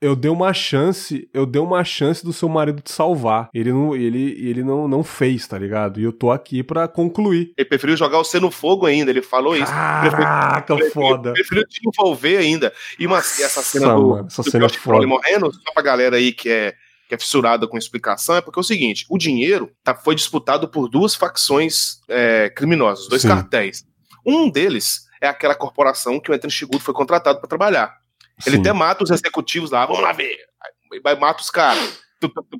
[0.00, 3.48] eu dei uma chance, eu dei uma chance do seu marido te salvar.
[3.52, 6.00] Ele não, ele, ele não, não fez, tá ligado?
[6.00, 7.52] E eu tô aqui para concluir.
[7.56, 9.72] Ele preferiu jogar você no fogo ainda, ele falou isso.
[9.72, 11.30] Caraca, preferiu, foda.
[11.30, 12.72] Ele preferiu te envolver ainda.
[12.98, 15.06] E uma, essa cena Nossa, do, mano, essa do cena é foda.
[15.06, 16.74] morrendo, só pra galera aí que é
[17.08, 20.68] que é fissurada com explicação, é porque é o seguinte: o dinheiro tá, foi disputado
[20.68, 23.28] por duas facções é, criminosas, dois Sim.
[23.28, 23.84] cartéis.
[24.24, 27.96] Um deles é aquela corporação que o Anthony Shiguro foi contratado para trabalhar.
[28.46, 28.62] Ele Sim.
[28.62, 30.36] até mata os executivos lá, vamos lá ver.
[30.92, 32.00] Aí vai mata os caras.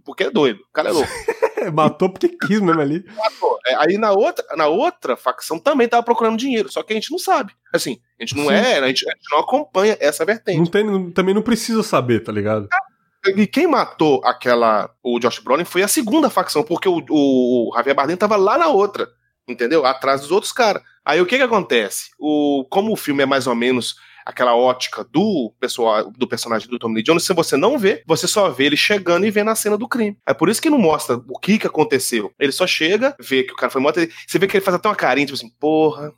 [0.05, 1.11] Porque é doido, o cara é louco.
[1.75, 3.05] Matou porque quis mesmo ali.
[3.17, 3.59] Matou.
[3.67, 7.11] É, aí na outra, na outra facção também tava procurando dinheiro, só que a gente
[7.11, 7.53] não sabe.
[7.73, 8.53] Assim, a gente não Sim.
[8.53, 10.59] é, a gente, a gente, não acompanha essa vertente.
[10.59, 12.69] Não tem, também não precisa saber, tá ligado?
[13.27, 17.97] E quem matou aquela, o Josh Brolin foi a segunda facção, porque o, o Javier
[17.97, 19.09] Bardem tava lá na outra,
[19.47, 19.85] entendeu?
[19.85, 20.83] Atrás dos outros caras.
[21.05, 22.11] Aí o que que acontece?
[22.19, 23.97] O, como o filme é mais ou menos
[24.29, 28.29] aquela ótica do pessoal, do personagem do Tommy Lee Jones, se você não vê, você
[28.29, 30.19] só vê ele chegando e vendo a cena do crime.
[30.27, 32.31] É por isso que não mostra o que que aconteceu.
[32.39, 34.87] Ele só chega, vê que o cara foi morto, você vê que ele faz até
[34.87, 36.13] uma carinha, tipo assim, porra,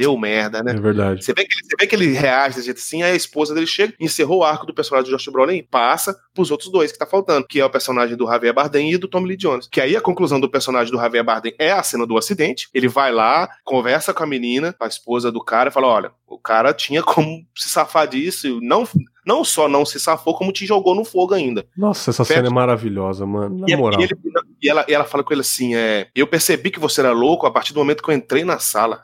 [0.00, 0.72] deu merda, né?
[0.72, 1.22] É verdade.
[1.22, 3.52] Você vê que ele, você vê que ele reage desse jeito assim, aí a esposa
[3.52, 6.90] dele chega, encerrou o arco do personagem do Josh Brolin e passa pros outros dois
[6.90, 9.68] que tá faltando, que é o personagem do Javier Bardem e do Tommy Lee Jones.
[9.70, 12.70] Que aí a conclusão do personagem do Javier Bardem é a cena do acidente.
[12.72, 16.38] Ele vai lá, conversa com a menina, a esposa do cara, e fala: olha, o
[16.38, 18.88] cara tinha como se safar disso, não
[19.24, 21.66] não só não se safou, como te jogou no fogo ainda.
[21.76, 23.58] Nossa, essa cena é maravilhosa, mano.
[23.58, 24.00] Na e, moral.
[24.00, 24.16] E, ele,
[24.62, 27.46] e, ela, e ela fala com ele assim: é, eu percebi que você era louco
[27.46, 29.02] a partir do momento que eu entrei na sala.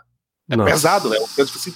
[0.49, 0.71] É Nossa.
[0.71, 1.19] pesado, né?
[1.39, 1.75] Assim,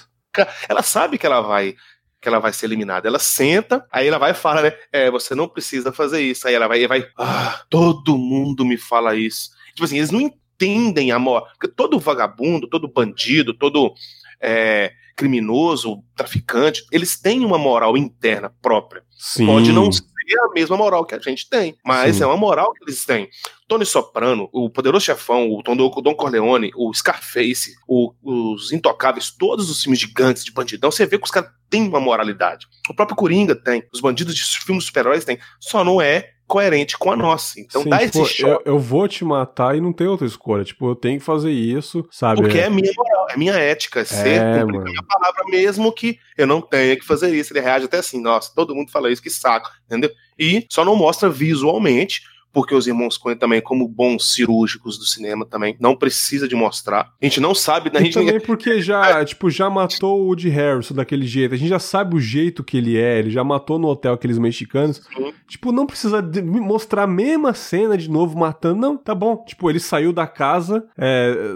[0.69, 1.75] ela sabe que ela vai
[2.21, 3.09] que ela vai ser eliminada.
[3.09, 4.73] Ela senta, aí ela vai e fala, né?
[4.93, 6.47] É, você não precisa fazer isso.
[6.47, 9.51] Aí ela vai e vai, ah, todo mundo me fala isso.
[9.75, 11.49] Tipo assim, eles não entendem a moral.
[11.53, 13.95] Porque todo vagabundo, todo bandido, todo
[14.39, 19.03] é, criminoso, traficante, eles têm uma moral interna própria.
[19.19, 19.47] Sim.
[19.47, 20.03] Pode não ser
[20.39, 22.23] a mesma moral que a gente tem, mas Sim.
[22.23, 23.29] é uma moral que eles têm.
[23.67, 29.83] Tony Soprano, o Poderoso Chefão, o Don Corleone, o Scarface, o, os Intocáveis, todos os
[29.83, 32.67] filmes gigantes de bandidão, você vê que os caras têm uma moralidade.
[32.89, 37.13] O próprio Coringa tem, os bandidos de filmes super-heróis têm, só não é coerente com
[37.13, 37.61] a nossa.
[37.61, 38.69] Então Sim, dá tipo, esse choque.
[38.69, 40.65] Eu, eu, vou te matar e não tem outra escolha.
[40.65, 42.43] Tipo, eu tenho que fazer isso, sabe?
[42.43, 45.93] Porque é, é minha moral, é minha ética, é ser é, cumprir minha palavra mesmo
[45.93, 47.53] que eu não tenha que fazer isso.
[47.53, 50.11] Ele reage até assim, nossa, todo mundo fala isso, que saco, entendeu?
[50.37, 52.23] E só não mostra visualmente
[52.53, 57.13] porque os irmãos Coen também, como bons cirúrgicos do cinema também, não precisa de mostrar.
[57.21, 58.01] A gente não sabe, né?
[58.01, 58.47] Gente também ninguém...
[58.47, 61.55] porque já, tipo, já matou o Woody Harrison daquele jeito.
[61.55, 64.39] A gente já sabe o jeito que ele é, ele já matou no hotel aqueles
[64.39, 65.01] mexicanos.
[65.15, 65.33] Sim.
[65.49, 68.81] Tipo, não precisa mostrar a mesma cena de novo matando.
[68.81, 69.45] Não, tá bom.
[69.47, 71.55] Tipo, ele saiu da casa, é,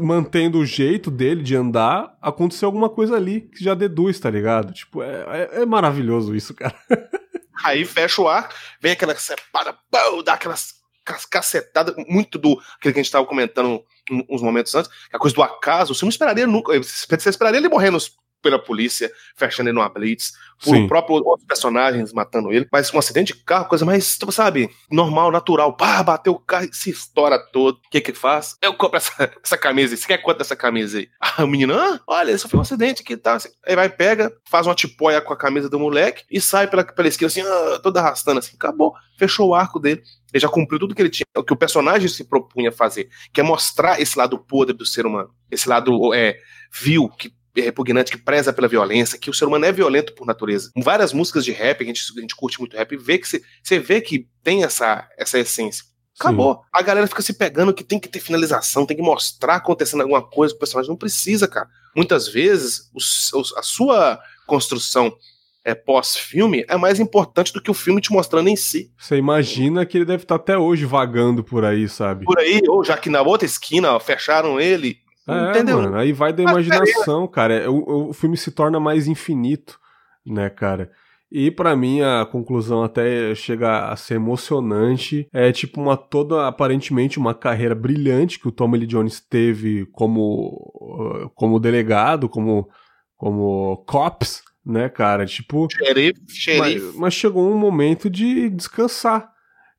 [0.00, 4.72] mantendo o jeito dele de andar, aconteceu alguma coisa ali que já deduz, tá ligado?
[4.72, 6.74] Tipo, é, é, é maravilhoso isso, cara.
[7.62, 8.48] Aí fecha o ar,
[8.80, 9.78] vem aquela sepada,
[10.24, 10.82] dá aquelas
[11.30, 13.84] cacetada, muito do aquele que a gente estava comentando
[14.28, 17.68] uns momentos antes, que a coisa do acaso, você não esperaria nunca, você esperaria ele
[17.68, 20.86] morrer nos pela polícia, fechando ele numa blitz, por Sim.
[20.86, 22.68] próprio outros personagens matando ele.
[22.70, 25.74] Mas um acidente de carro, coisa mais, sabe, normal, natural.
[25.74, 27.76] Pá, bateu o carro e se estoura todo.
[27.76, 28.56] O que que faz?
[28.60, 29.96] Eu compro essa, essa camisa aí.
[29.96, 31.08] Você quer quanto dessa camisa aí?
[31.18, 33.38] Ah, o menino, ah, olha, isso foi um acidente aqui e tá.
[33.66, 37.08] Aí vai, pega, faz uma tipóia com a camisa do moleque e sai pela, pela
[37.08, 38.54] esquina assim, ah, toda arrastando assim.
[38.54, 38.92] Acabou.
[39.18, 40.02] Fechou o arco dele.
[40.32, 43.40] Ele já cumpriu tudo que ele tinha, o que o personagem se propunha fazer, que
[43.40, 45.32] é mostrar esse lado podre do ser humano.
[45.48, 46.36] Esse lado é,
[46.72, 47.32] vil, que
[47.62, 50.70] repugnante, que preza pela violência, que o ser humano é violento por natureza.
[50.76, 53.26] Em várias músicas de rap, a gente, a gente curte muito rap, vê que
[53.62, 55.84] você vê que tem essa, essa essência.
[56.18, 56.54] Acabou.
[56.54, 56.60] Sim.
[56.72, 60.22] A galera fica se pegando que tem que ter finalização, tem que mostrar acontecendo alguma
[60.22, 61.68] coisa, o personagem não precisa, cara.
[61.94, 65.16] Muitas vezes, os, os, a sua construção
[65.64, 68.92] é, pós-filme é mais importante do que o filme te mostrando em si.
[68.98, 72.24] Você imagina que ele deve estar até hoje vagando por aí, sabe?
[72.24, 75.82] Por aí, ou já que na outra esquina ó, fecharam ele, é, Entendeu?
[75.82, 77.54] Mano, aí vai da imaginação, cara.
[77.54, 79.78] É, o, o filme se torna mais infinito,
[80.24, 80.90] né, cara?
[81.32, 85.28] E para mim a conclusão até chega a ser emocionante.
[85.32, 91.30] É tipo uma toda aparentemente uma carreira brilhante que o Tommy Lee Jones teve como
[91.34, 92.68] como delegado, como
[93.16, 95.26] como cops, né, cara?
[95.26, 96.84] Tipo, xerife, xerife.
[96.86, 99.33] Mas, mas chegou um momento de descansar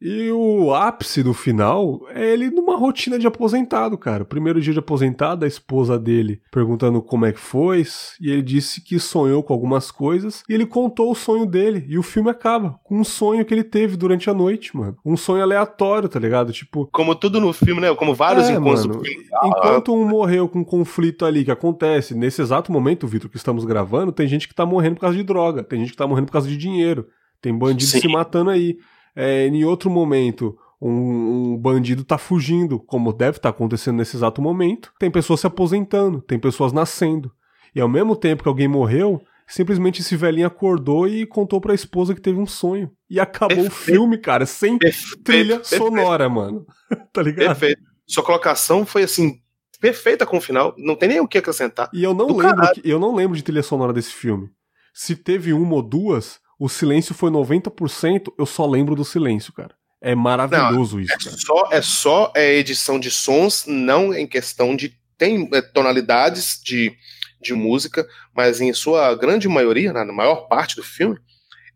[0.08, 4.22] e o ápice do final é ele numa rotina de aposentado, cara.
[4.22, 7.84] O primeiro dia de aposentado, a esposa dele perguntando como é que foi,
[8.22, 11.98] e ele disse que sonhou com algumas coisas, e ele contou o sonho dele, e
[11.98, 14.96] o filme acaba com um sonho que ele teve durante a noite, mano.
[15.04, 16.54] Um sonho aleatório, tá ligado?
[16.54, 16.88] Tipo.
[16.92, 17.96] Como tudo no filme, né?
[17.96, 18.86] Como vários é, encontros.
[18.86, 19.02] Mano,
[19.44, 23.66] enquanto um morreu com um conflito ali que acontece, nesse exato momento, Vitor, que estamos
[23.66, 26.28] gravando, tem gente que tá morrendo por causa de droga, tem gente que tá morrendo
[26.28, 27.08] por causa de dinheiro,
[27.42, 28.02] tem bandido Sim.
[28.02, 28.78] se matando aí
[29.16, 34.16] é, em outro momento um, um, bandido tá fugindo, como deve estar tá acontecendo nesse
[34.16, 34.92] exato momento.
[35.00, 37.32] Tem pessoas se aposentando, tem pessoas nascendo.
[37.74, 42.14] E ao mesmo tempo que alguém morreu, simplesmente esse velhinho acordou e contou pra esposa
[42.14, 42.92] que teve um sonho.
[43.10, 43.72] E acabou Perfeito.
[43.72, 45.24] o filme, cara, sem Perfeito.
[45.24, 45.84] trilha Perfeito.
[45.84, 46.66] sonora, mano.
[47.12, 47.48] tá ligado?
[47.48, 47.82] Perfeito.
[48.08, 49.40] Sua colocação foi assim,
[49.80, 51.90] perfeita com o final, não tem nem o que acrescentar.
[51.94, 54.50] E eu não lembro, que, eu não lembro de trilha sonora desse filme.
[54.94, 59.76] Se teve uma ou duas, o silêncio foi 90%, eu só lembro do silêncio, cara.
[60.02, 61.38] É maravilhoso não, isso, é cara.
[61.38, 64.98] Só, é só é, edição de sons, não em questão de.
[65.18, 66.96] Tem é, tonalidades de,
[67.42, 71.18] de música, mas em sua grande maioria, na maior parte do filme,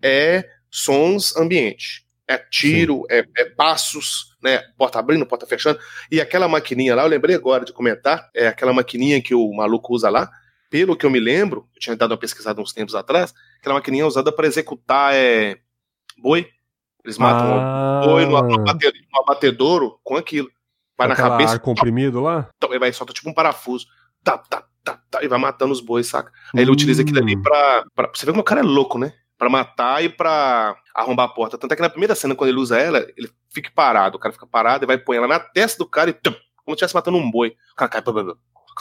[0.02, 2.06] é sons ambiente.
[2.28, 4.60] É tiro, é, é, passos, né?
[4.78, 5.80] Porta abrindo, porta fechando.
[6.12, 9.96] E aquela maquininha lá, eu lembrei agora de comentar, é aquela maquininha que o maluco
[9.96, 10.30] usa lá,
[10.70, 14.04] pelo que eu me lembro, eu tinha dado uma pesquisada uns tempos atrás, aquela maquininha
[14.04, 15.58] é usada para executar é,
[16.18, 16.48] boi.
[17.04, 18.02] Eles matam ah.
[18.04, 18.38] boi no,
[19.20, 20.50] abatedouro com aquilo.
[20.98, 21.54] Vai na cabeça.
[21.54, 22.50] ar comprimido lá?
[22.58, 23.88] Então, ele vai solta tipo um parafuso.
[24.22, 26.32] Tá, tá, tá, tá, e vai matando os bois, saca?
[26.54, 27.42] Aí ele utiliza aquilo ali hum.
[27.42, 28.12] pra, pra.
[28.14, 29.14] Você vê como o cara é louco, né?
[29.38, 31.58] Pra matar e pra arrombar a porta.
[31.58, 34.18] Tanto é que na primeira cena, quando ele usa ela, ele fica parado.
[34.18, 36.14] O cara fica parado e vai pôr ela na testa do cara e.
[36.14, 36.32] Tum,
[36.66, 37.56] como se estivesse matando um boi.
[37.72, 38.04] O cara cai.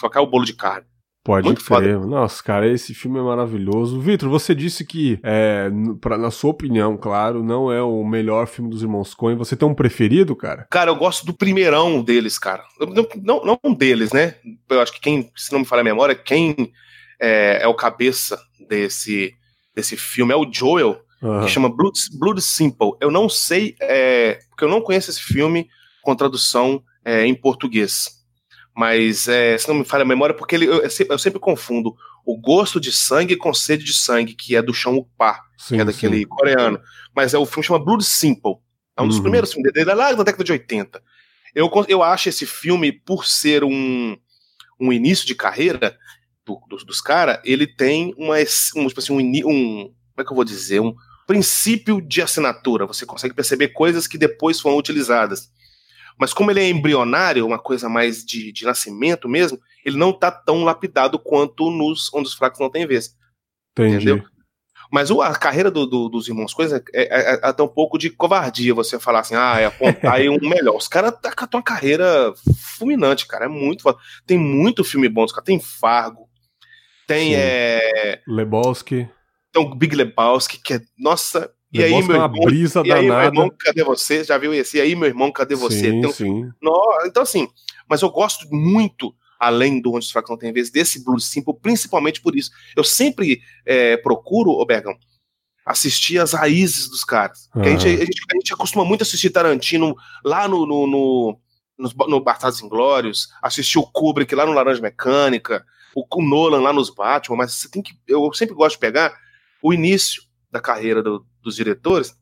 [0.00, 0.86] Só cai o bolo de carne.
[1.28, 1.92] Pode Muito crer.
[1.92, 2.06] Foda.
[2.06, 4.00] Nossa, cara, esse filme é maravilhoso.
[4.00, 5.68] Vitor, você disse que, é,
[6.00, 9.36] pra, na sua opinião, claro, não é o melhor filme dos Irmãos Coen.
[9.36, 10.66] Você tem um preferido, cara?
[10.70, 12.64] Cara, eu gosto do primeirão deles, cara.
[12.80, 14.36] Não, não, não deles, né?
[14.70, 16.72] Eu acho que quem, se não me falha a memória, quem
[17.20, 19.34] é, é o cabeça desse,
[19.76, 21.42] desse filme é o Joel, uhum.
[21.42, 22.92] que chama Blood, Blood Simple.
[23.02, 25.68] Eu não sei, é, porque eu não conheço esse filme
[26.00, 28.17] com tradução é, em português
[28.78, 32.38] mas é, se não me falha a memória, porque ele, eu, eu, sempre confundo o
[32.38, 36.18] gosto de sangue com sede de sangue, que é do Shang Pa, que é daquele
[36.18, 36.28] sim.
[36.28, 36.80] coreano.
[37.12, 38.54] Mas é o filme chama Blood Simple.
[38.96, 39.22] É um dos uhum.
[39.22, 41.02] primeiros filmes dele, é lá da década de 80.
[41.56, 44.16] Eu, eu acho esse filme, por ser um,
[44.78, 45.98] um início de carreira
[46.46, 48.36] do, dos, dos caras, ele tem uma,
[48.76, 49.84] um, tipo assim, um, um.
[49.86, 50.78] Como é que eu vou dizer?
[50.78, 50.94] Um
[51.26, 52.86] princípio de assinatura.
[52.86, 55.50] Você consegue perceber coisas que depois foram utilizadas.
[56.18, 60.30] Mas como ele é embrionário, uma coisa mais de, de nascimento mesmo, ele não tá
[60.30, 63.16] tão lapidado quanto nos Onde os Fracos Não Têm Vez.
[63.72, 63.96] Entendi.
[63.96, 64.24] Entendeu?
[64.90, 68.08] Mas a carreira do, do, dos irmãos Coisa é, é, é, até um pouco de
[68.08, 70.76] covardia você falar assim, ah, é apontar aí um melhor.
[70.76, 72.32] Os caras tá com uma carreira
[72.78, 73.44] fulminante, cara.
[73.44, 73.84] É muito.
[74.26, 75.44] Tem muito filme bom, os caras.
[75.44, 76.28] Tem Fargo,
[77.08, 77.34] tem.
[77.34, 78.20] É...
[78.28, 79.08] Lebowski.
[79.50, 80.80] Tem o Big Lebowski, que é.
[80.98, 84.24] Nossa, e aí, meu irmão, brisa e aí, meu irmão, cadê você?
[84.24, 84.78] Já viu esse?
[84.78, 85.90] E aí, meu irmão, cadê você?
[85.90, 86.50] Sim, então, sim.
[86.62, 87.46] No, então, assim,
[87.88, 91.54] mas eu gosto muito, além do Onde os Fracos Não Tem Vez, desse Blues Simple,
[91.60, 92.50] principalmente por isso.
[92.74, 94.96] Eu sempre é, procuro, ô Bergão,
[95.64, 97.50] assistir as raízes dos caras.
[97.54, 97.62] Uhum.
[97.62, 99.94] A, gente, a, gente, a, gente, acostuma muito assistir Tarantino
[100.24, 101.38] lá no, no, no,
[101.76, 105.62] no, no Bastardos Inglórios, assistir o Kubrick lá no Laranja Mecânica,
[105.94, 107.92] o, o Nolan lá nos Batman, mas você tem que.
[108.06, 109.14] Eu sempre gosto de pegar
[109.62, 112.14] o início da carreira do, dos diretores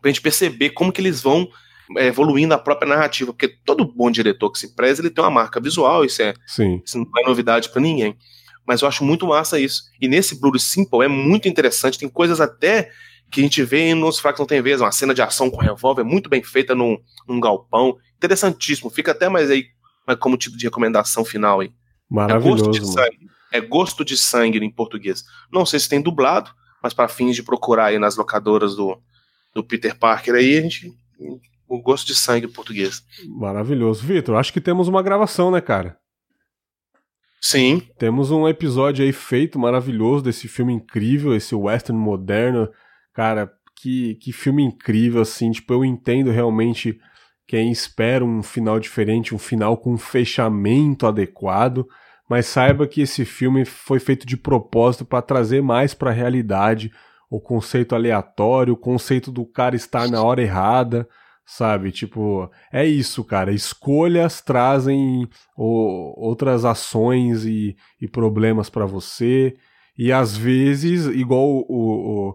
[0.00, 1.48] pra gente perceber como que eles vão
[1.96, 5.30] é, evoluindo a própria narrativa, porque todo bom diretor que se preza, ele tem uma
[5.30, 6.80] marca visual, isso é, Sim.
[6.84, 8.16] isso não é novidade para ninguém.
[8.66, 9.82] Mas eu acho muito massa isso.
[10.00, 12.90] E nesse Blue Simple é muito interessante, tem coisas até
[13.30, 16.04] que a gente vê nos Fracos Não Tem Vez, uma cena de ação com revólver
[16.04, 19.66] muito bem feita num, num galpão, interessantíssimo, fica até mais aí
[20.20, 21.72] como tipo de recomendação final aí.
[22.10, 22.64] Maravilhoso.
[22.64, 25.24] É gosto de sangue, é gosto de sangue em português.
[25.50, 26.50] Não sei se tem dublado,
[26.82, 29.00] mas para fins de procurar aí nas locadoras do,
[29.54, 30.92] do Peter Parker aí, a gente
[31.68, 33.02] o gosto de sangue português.
[33.26, 34.04] Maravilhoso.
[34.04, 35.96] Vitor, acho que temos uma gravação, né, cara?
[37.40, 37.82] Sim.
[37.98, 42.68] Temos um episódio aí feito maravilhoso desse filme incrível, esse western moderno.
[43.14, 45.50] Cara, que, que filme incrível, assim.
[45.50, 47.00] Tipo, eu entendo realmente
[47.48, 51.86] quem espera um final diferente, um final com um fechamento adequado.
[52.32, 56.90] Mas saiba que esse filme foi feito de propósito para trazer mais para a realidade
[57.28, 61.06] o conceito aleatório, o conceito do cara estar na hora errada
[61.44, 61.92] sabe?
[61.92, 63.52] Tipo, é isso, cara.
[63.52, 69.54] Escolhas trazem o, outras ações e, e problemas para você.
[69.98, 72.34] E às vezes, igual o,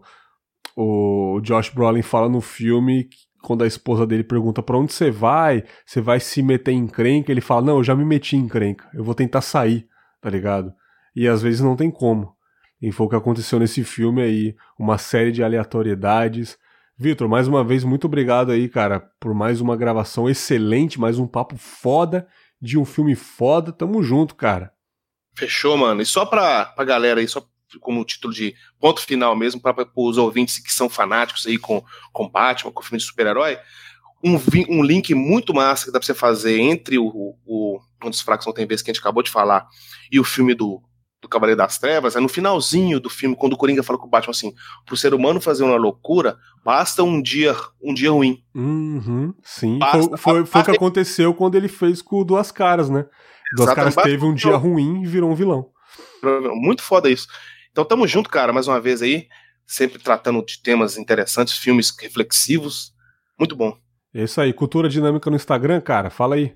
[0.75, 3.09] o, o Josh Brolin fala no filme,
[3.47, 7.31] quando a esposa dele pergunta para onde você vai, você vai se meter em encrenca,
[7.31, 9.87] ele fala: Não, eu já me meti em encrenca, eu vou tentar sair,
[10.21, 10.73] tá ligado?
[11.15, 12.35] E às vezes não tem como.
[12.81, 16.57] E foi o que aconteceu nesse filme aí, uma série de aleatoriedades
[16.99, 21.27] Vitor, mais uma vez, muito obrigado aí, cara, por mais uma gravação excelente, mais um
[21.27, 22.27] papo foda
[22.59, 23.71] de um filme foda.
[23.71, 24.71] Tamo junto, cara.
[25.35, 26.01] Fechou, mano.
[26.01, 27.47] E só pra, pra galera aí, só
[27.79, 32.29] como título de ponto final mesmo, para os ouvintes que são fanáticos aí com, com
[32.29, 33.57] Batman, com filme de super-herói,
[34.23, 34.39] um,
[34.69, 38.45] um link muito massa que dá pra você fazer entre o, o um dos fracos
[38.45, 39.67] não tem vez que a gente acabou de falar
[40.11, 40.81] e o filme do,
[41.21, 44.09] do Cavaleiro das Trevas, é no finalzinho do filme, quando o Coringa fala com o
[44.09, 44.53] Batman assim,
[44.85, 48.43] pro ser humano fazer uma loucura, basta um dia, um dia ruim.
[48.53, 53.05] Uhum, sim, basta, foi, o que aconteceu quando ele fez com o Duas Caras, né?
[53.55, 55.69] Duas Caras teve um dia ruim e virou um vilão.
[56.53, 57.27] Muito foda isso.
[57.77, 59.27] Então tamo junto, cara, mais uma vez aí,
[59.63, 62.91] sempre tratando de temas interessantes, filmes reflexivos,
[63.37, 63.77] muito bom.
[64.15, 66.55] É isso aí, Cultura Dinâmica no Instagram, cara, fala aí.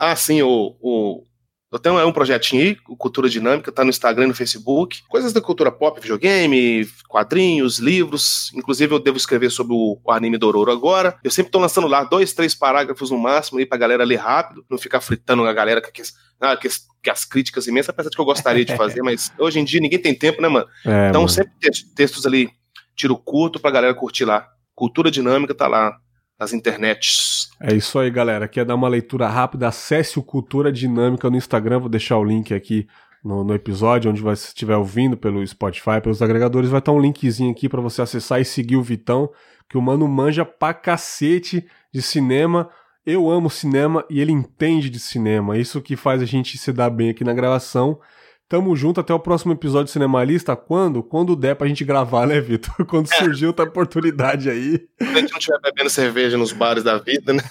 [0.00, 1.22] Ah, sim, o, o
[1.70, 5.02] então é um projetinho aí, Cultura Dinâmica, tá no Instagram e no Facebook.
[5.06, 8.50] Coisas da cultura pop, videogame, quadrinhos, livros.
[8.54, 11.18] Inclusive eu devo escrever sobre o, anime Dororo agora.
[11.22, 14.64] Eu sempre tô lançando lá dois, três parágrafos no máximo aí pra galera ler rápido,
[14.70, 16.02] não ficar fritando a galera que,
[16.40, 16.68] ah, que,
[17.04, 19.78] que as críticas imensas, apesar de que eu gostaria de fazer, mas hoje em dia
[19.78, 20.66] ninguém tem tempo, né, mano?
[20.86, 21.28] É, então mano.
[21.28, 21.52] sempre
[21.94, 22.50] textos ali,
[22.96, 24.48] tiro curto pra galera curtir lá.
[24.74, 25.96] Cultura Dinâmica tá lá
[26.40, 27.50] nas internets.
[27.60, 28.48] É isso aí, galera.
[28.48, 29.68] Quer dar uma leitura rápida?
[29.68, 31.78] Acesse o Cultura Dinâmica no Instagram.
[31.78, 32.88] Vou deixar o link aqui
[33.22, 36.70] no, no episódio, onde você estiver ouvindo pelo Spotify, pelos agregadores.
[36.70, 39.30] Vai estar um linkzinho aqui para você acessar e seguir o Vitão,
[39.68, 42.68] que o mano manja pra cacete de cinema.
[43.06, 45.58] Eu amo cinema e ele entende de cinema.
[45.58, 48.00] Isso que faz a gente se dar bem aqui na gravação.
[48.48, 50.54] Tamo junto até o próximo episódio Cinemalista.
[50.56, 51.02] Quando?
[51.02, 52.74] Quando der pra gente gravar, né, Vitor?
[52.88, 53.16] Quando é.
[53.16, 54.86] surgiu outra oportunidade aí.
[54.98, 57.42] Quando a gente não estiver bebendo cerveja nos bares da vida, né?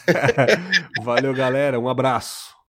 [1.04, 1.80] Valeu, galera.
[1.80, 2.54] Um abraço.